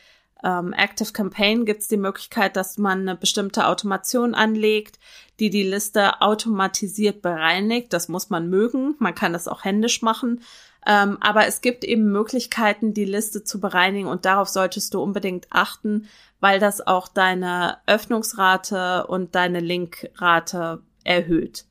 ähm, 0.43 0.73
Active 0.73 1.11
Campaign 1.11 1.65
gibt 1.65 1.81
es 1.81 1.87
die 1.87 1.97
Möglichkeit, 1.97 2.55
dass 2.55 2.77
man 2.77 3.01
eine 3.01 3.15
bestimmte 3.15 3.67
Automation 3.67 4.35
anlegt, 4.35 4.99
die 5.39 5.49
die 5.49 5.63
Liste 5.63 6.21
automatisiert 6.21 7.21
bereinigt. 7.21 7.93
Das 7.93 8.07
muss 8.07 8.29
man 8.29 8.49
mögen. 8.49 8.95
Man 8.99 9.15
kann 9.15 9.33
das 9.33 9.47
auch 9.47 9.63
händisch 9.63 10.01
machen. 10.01 10.41
Ähm, 10.85 11.17
aber 11.19 11.47
es 11.47 11.61
gibt 11.61 11.83
eben 11.83 12.11
Möglichkeiten, 12.11 12.93
die 12.93 13.05
Liste 13.05 13.43
zu 13.43 13.59
bereinigen 13.59 14.07
und 14.07 14.25
darauf 14.25 14.47
solltest 14.47 14.93
du 14.93 15.01
unbedingt 15.01 15.47
achten, 15.49 16.07
weil 16.39 16.59
das 16.59 16.85
auch 16.85 17.07
deine 17.07 17.79
Öffnungsrate 17.87 19.07
und 19.07 19.35
deine 19.35 19.59
Linkrate 19.59 20.81
erhöht. 21.03 21.65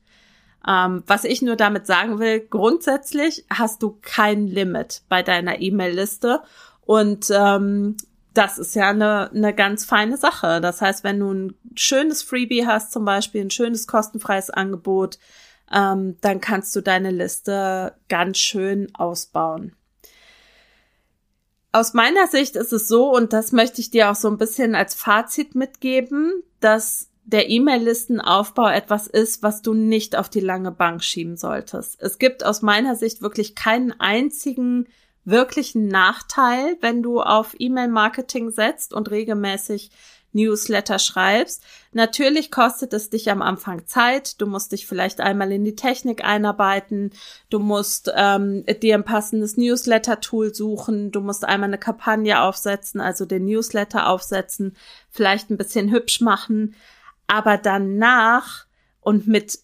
Ähm, 0.67 1.03
was 1.07 1.23
ich 1.23 1.41
nur 1.41 1.55
damit 1.55 1.87
sagen 1.87 2.19
will, 2.19 2.41
grundsätzlich 2.41 3.45
hast 3.49 3.81
du 3.81 3.97
kein 4.01 4.47
Limit 4.47 5.01
bei 5.09 5.23
deiner 5.23 5.61
E-Mail-Liste 5.61 6.41
und 6.85 7.31
ähm, 7.31 7.97
das 8.37 8.59
ist 8.59 8.75
ja 8.75 8.91
eine, 8.91 9.31
eine 9.31 9.53
ganz 9.53 9.83
feine 9.83 10.15
Sache. 10.15 10.61
Das 10.61 10.81
heißt, 10.81 11.03
wenn 11.03 11.19
du 11.19 11.31
ein 11.31 11.55
schönes 11.75 12.21
Freebie 12.21 12.67
hast, 12.67 12.91
zum 12.91 13.03
Beispiel 13.03 13.41
ein 13.41 13.49
schönes 13.49 13.87
kostenfreies 13.87 14.51
Angebot, 14.51 15.17
ähm, 15.73 16.17
dann 16.21 16.39
kannst 16.39 16.75
du 16.75 16.81
deine 16.81 17.11
Liste 17.11 17.95
ganz 18.09 18.37
schön 18.37 18.93
ausbauen. 18.93 19.75
Aus 21.71 21.93
meiner 21.93 22.27
Sicht 22.27 22.55
ist 22.55 22.73
es 22.73 22.87
so, 22.87 23.11
und 23.13 23.33
das 23.33 23.51
möchte 23.51 23.81
ich 23.81 23.89
dir 23.89 24.11
auch 24.11 24.15
so 24.15 24.29
ein 24.29 24.37
bisschen 24.37 24.75
als 24.75 24.93
Fazit 24.93 25.55
mitgeben, 25.55 26.43
dass 26.59 27.09
der 27.25 27.49
E-Mail-Listenaufbau 27.49 28.69
etwas 28.69 29.07
ist, 29.07 29.43
was 29.43 29.61
du 29.61 29.73
nicht 29.73 30.15
auf 30.15 30.29
die 30.29 30.39
lange 30.39 30.71
Bank 30.71 31.03
schieben 31.03 31.35
solltest. 31.35 32.01
Es 32.01 32.19
gibt 32.19 32.45
aus 32.45 32.61
meiner 32.61 32.95
Sicht 32.95 33.21
wirklich 33.21 33.53
keinen 33.53 33.99
einzigen 33.99 34.87
wirklichen 35.27 35.87
Nachteil, 35.87 36.77
wenn 36.81 37.03
du 37.03 37.21
auf 37.21 37.55
E-Mail-Marketing 37.59 38.49
setzt 38.49 38.93
und 38.93 39.11
regelmäßig 39.11 39.91
Newsletter 40.33 40.99
schreibst. 40.99 41.63
Natürlich 41.91 42.51
kostet 42.51 42.93
es 42.93 43.09
dich 43.09 43.29
am 43.29 43.41
Anfang 43.41 43.87
Zeit. 43.87 44.39
Du 44.39 44.45
musst 44.45 44.71
dich 44.71 44.87
vielleicht 44.87 45.19
einmal 45.19 45.51
in 45.51 45.63
die 45.63 45.75
Technik 45.75 46.23
einarbeiten. 46.23 47.11
Du 47.49 47.59
musst 47.59 48.11
ähm, 48.15 48.63
dir 48.81 48.95
ein 48.95 49.03
passendes 49.03 49.57
Newsletter-Tool 49.57 50.53
suchen. 50.53 51.11
Du 51.11 51.21
musst 51.21 51.43
einmal 51.43 51.69
eine 51.69 51.77
Kampagne 51.77 52.41
aufsetzen, 52.41 53.01
also 53.01 53.25
den 53.25 53.45
Newsletter 53.45 54.07
aufsetzen, 54.07 54.75
vielleicht 55.09 55.49
ein 55.49 55.57
bisschen 55.57 55.91
hübsch 55.91 56.21
machen. 56.21 56.75
Aber 57.27 57.57
danach 57.57 58.65
und 59.01 59.27
mit 59.27 59.59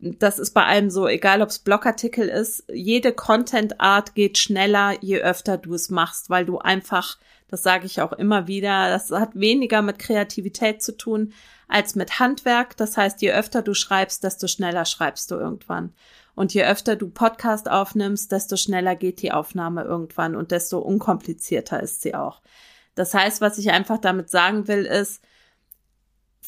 das 0.00 0.38
ist 0.38 0.52
bei 0.54 0.64
allem 0.64 0.90
so, 0.90 1.08
egal 1.08 1.42
ob 1.42 1.48
es 1.48 1.58
Blogartikel 1.58 2.28
ist, 2.28 2.64
jede 2.72 3.12
Content-Art 3.12 4.14
geht 4.14 4.38
schneller, 4.38 4.96
je 5.00 5.18
öfter 5.18 5.58
du 5.58 5.74
es 5.74 5.90
machst, 5.90 6.30
weil 6.30 6.46
du 6.46 6.58
einfach 6.58 7.18
Das 7.50 7.62
sage 7.62 7.86
ich 7.86 8.00
auch 8.00 8.12
immer 8.12 8.46
wieder. 8.46 8.90
Das 8.90 9.10
hat 9.10 9.30
weniger 9.34 9.82
mit 9.82 9.98
Kreativität 9.98 10.82
zu 10.82 10.96
tun 10.96 11.32
als 11.66 11.94
mit 11.94 12.20
Handwerk. 12.20 12.76
Das 12.76 12.96
heißt, 12.96 13.20
je 13.22 13.32
öfter 13.32 13.62
du 13.62 13.74
schreibst, 13.74 14.22
desto 14.22 14.46
schneller 14.46 14.84
schreibst 14.84 15.30
du 15.30 15.36
irgendwann. 15.36 15.94
Und 16.34 16.54
je 16.54 16.64
öfter 16.64 16.94
du 16.94 17.08
Podcast 17.08 17.68
aufnimmst, 17.70 18.30
desto 18.30 18.56
schneller 18.56 18.94
geht 18.94 19.22
die 19.22 19.32
Aufnahme 19.32 19.82
irgendwann 19.82 20.36
und 20.36 20.50
desto 20.52 20.78
unkomplizierter 20.78 21.82
ist 21.82 22.02
sie 22.02 22.14
auch. 22.14 22.42
Das 22.94 23.14
heißt, 23.14 23.40
was 23.40 23.58
ich 23.58 23.70
einfach 23.70 23.98
damit 23.98 24.30
sagen 24.30 24.68
will, 24.68 24.84
ist, 24.84 25.22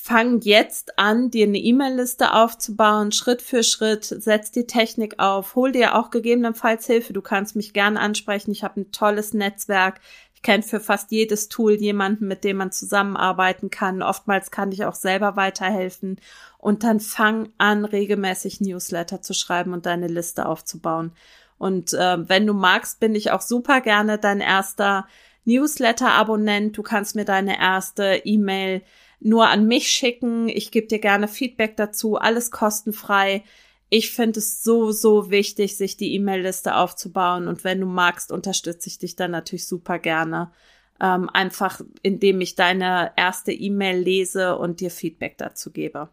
fang 0.03 0.41
jetzt 0.41 0.99
an, 0.99 1.31
dir 1.31 1.47
eine 1.47 1.59
E-Mail-Liste 1.59 2.33
aufzubauen, 2.33 3.13
Schritt 3.13 3.43
für 3.43 3.63
Schritt, 3.63 4.05
setz 4.05 4.51
die 4.51 4.67
Technik 4.67 5.19
auf, 5.19 5.55
hol 5.55 5.73
dir 5.73 5.95
auch 5.95 6.11
gegebenenfalls 6.11 6.87
Hilfe. 6.87 7.13
Du 7.13 7.21
kannst 7.21 7.55
mich 7.55 7.75
gerne 7.75 8.01
ansprechen. 8.01 8.51
Ich 8.51 8.65
habe 8.65 8.81
ein 8.81 8.93
tolles 8.93 9.35
Netzwerk. 9.35 10.01
Ich 10.35 10.43
kenne 10.43 10.63
für 10.63 10.81
fast 10.81 11.11
jedes 11.11 11.51
Tool 11.51 11.75
jemanden, 11.75 12.27
mit 12.27 12.45
dem 12.45 12.57
man 12.57 12.73
zusammenarbeiten 12.73 13.69
kann. 13.69 14.03
Oftmals 14.03 14.51
kann 14.51 14.73
ich 14.73 14.87
auch 14.87 14.95
selber 14.95 15.37
weiterhelfen. 15.37 16.19
Und 16.57 16.83
dann 16.83 16.99
fang 16.99 17.51
an, 17.59 17.85
regelmäßig 17.85 18.63
Newsletter 18.63 19.21
zu 19.21 19.35
schreiben 19.35 19.75
und 19.75 19.85
deine 19.85 20.09
Liste 20.09 20.47
aufzubauen. 20.47 21.13
Und 21.59 21.93
äh, 21.93 22.27
wenn 22.27 22.47
du 22.47 22.55
magst, 22.55 23.01
bin 23.01 23.15
ich 23.15 23.33
auch 23.33 23.43
super 23.43 23.83
gerne 23.83 24.17
dein 24.17 24.41
erster 24.41 25.07
Newsletter-Abonnent. 25.45 26.77
Du 26.79 26.83
kannst 26.83 27.17
mir 27.17 27.27
deine 27.27 27.61
erste 27.61 28.23
E-Mail 28.25 28.81
nur 29.21 29.49
an 29.49 29.67
mich 29.67 29.89
schicken. 29.89 30.49
Ich 30.49 30.71
gebe 30.71 30.87
dir 30.87 30.99
gerne 30.99 31.29
Feedback 31.29 31.77
dazu, 31.77 32.17
alles 32.17 32.51
kostenfrei. 32.51 33.45
Ich 33.89 34.13
finde 34.13 34.39
es 34.39 34.63
so, 34.63 34.93
so 34.93 35.31
wichtig, 35.31 35.77
sich 35.77 35.97
die 35.97 36.15
E-Mail-Liste 36.15 36.77
aufzubauen. 36.77 37.49
Und 37.49 37.65
wenn 37.65 37.81
du 37.81 37.87
magst, 37.87 38.33
unterstütze 38.33 38.89
ich 38.89 38.99
dich 38.99 39.17
dann 39.17 39.33
natürlich 39.33 39.67
super 39.67 39.99
gerne. 39.99 40.53
Ähm, 41.01 41.29
einfach 41.31 41.81
indem 42.03 42.41
ich 42.41 42.55
deine 42.55 43.13
erste 43.17 43.53
E-Mail 43.53 43.99
lese 43.99 44.57
und 44.57 44.81
dir 44.81 44.91
Feedback 44.91 45.39
dazu 45.39 45.73
gebe. 45.73 46.09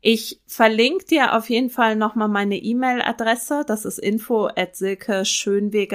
Ich 0.00 0.40
verlinke 0.46 1.04
dir 1.04 1.36
auf 1.36 1.50
jeden 1.50 1.70
Fall 1.70 1.94
nochmal 1.94 2.28
meine 2.28 2.56
E-Mail-Adresse. 2.56 3.64
Das 3.66 3.84
ist 3.84 3.98
info 3.98 4.46
at 4.46 4.76
silke 4.76 5.22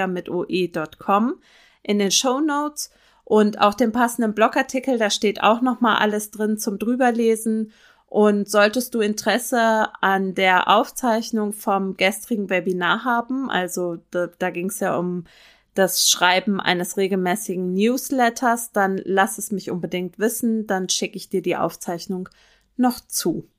mit 0.07 0.29
oe.com 0.29 1.41
in 1.81 1.99
den 1.99 2.11
Show 2.11 2.39
Notes 2.39 2.91
und 3.25 3.59
auch 3.59 3.73
den 3.73 3.91
passenden 3.91 4.33
Blogartikel, 4.33 4.97
da 4.97 5.09
steht 5.09 5.43
auch 5.43 5.61
noch 5.61 5.81
mal 5.81 5.97
alles 5.97 6.31
drin 6.31 6.57
zum 6.57 6.79
drüberlesen. 6.79 7.73
Und 8.07 8.49
solltest 8.49 8.93
du 8.93 9.01
Interesse 9.01 9.89
an 9.99 10.35
der 10.35 10.69
Aufzeichnung 10.69 11.51
vom 11.51 11.97
gestrigen 11.97 12.49
Webinar 12.49 13.03
haben, 13.03 13.49
also 13.49 13.97
da, 14.11 14.27
da 14.27 14.51
ging 14.51 14.67
es 14.69 14.79
ja 14.79 14.95
um 14.95 15.25
das 15.73 16.07
Schreiben 16.07 16.61
eines 16.61 16.97
regelmäßigen 16.97 17.73
Newsletters, 17.73 18.71
dann 18.71 19.01
lass 19.03 19.37
es 19.39 19.51
mich 19.51 19.71
unbedingt 19.71 20.19
wissen, 20.19 20.67
dann 20.67 20.87
schicke 20.87 21.17
ich 21.17 21.27
dir 21.27 21.41
die 21.41 21.57
Aufzeichnung 21.57 22.29
noch 22.77 23.01
zu. 23.01 23.49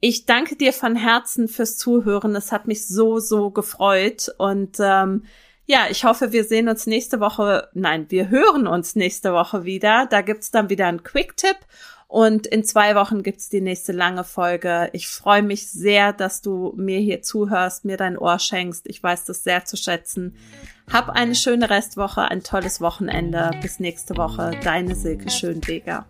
Ich 0.00 0.26
danke 0.26 0.56
dir 0.56 0.72
von 0.72 0.96
Herzen 0.96 1.46
fürs 1.46 1.76
Zuhören. 1.76 2.34
Es 2.34 2.52
hat 2.52 2.66
mich 2.66 2.86
so, 2.86 3.18
so 3.18 3.50
gefreut 3.50 4.34
und 4.36 4.76
ähm, 4.80 5.24
ja, 5.70 5.86
ich 5.88 6.04
hoffe, 6.04 6.32
wir 6.32 6.42
sehen 6.42 6.68
uns 6.68 6.88
nächste 6.88 7.20
Woche. 7.20 7.68
Nein, 7.74 8.06
wir 8.08 8.28
hören 8.28 8.66
uns 8.66 8.96
nächste 8.96 9.32
Woche 9.32 9.62
wieder. 9.64 10.06
Da 10.10 10.20
gibt's 10.20 10.50
dann 10.50 10.68
wieder 10.68 10.88
einen 10.88 11.04
Quick-Tipp. 11.04 11.56
Und 12.08 12.48
in 12.48 12.64
zwei 12.64 12.96
Wochen 12.96 13.22
gibt's 13.22 13.50
die 13.50 13.60
nächste 13.60 13.92
lange 13.92 14.24
Folge. 14.24 14.90
Ich 14.92 15.06
freue 15.06 15.44
mich 15.44 15.70
sehr, 15.70 16.12
dass 16.12 16.42
du 16.42 16.74
mir 16.76 16.98
hier 16.98 17.22
zuhörst, 17.22 17.84
mir 17.84 17.96
dein 17.96 18.18
Ohr 18.18 18.40
schenkst. 18.40 18.88
Ich 18.88 19.00
weiß 19.00 19.26
das 19.26 19.44
sehr 19.44 19.64
zu 19.64 19.76
schätzen. 19.76 20.36
Hab 20.92 21.08
eine 21.10 21.36
schöne 21.36 21.70
Restwoche, 21.70 22.22
ein 22.22 22.42
tolles 22.42 22.80
Wochenende. 22.80 23.52
Bis 23.62 23.78
nächste 23.78 24.16
Woche. 24.16 24.50
Deine 24.64 24.96
Silke 24.96 25.30
Schönweger. 25.30 26.04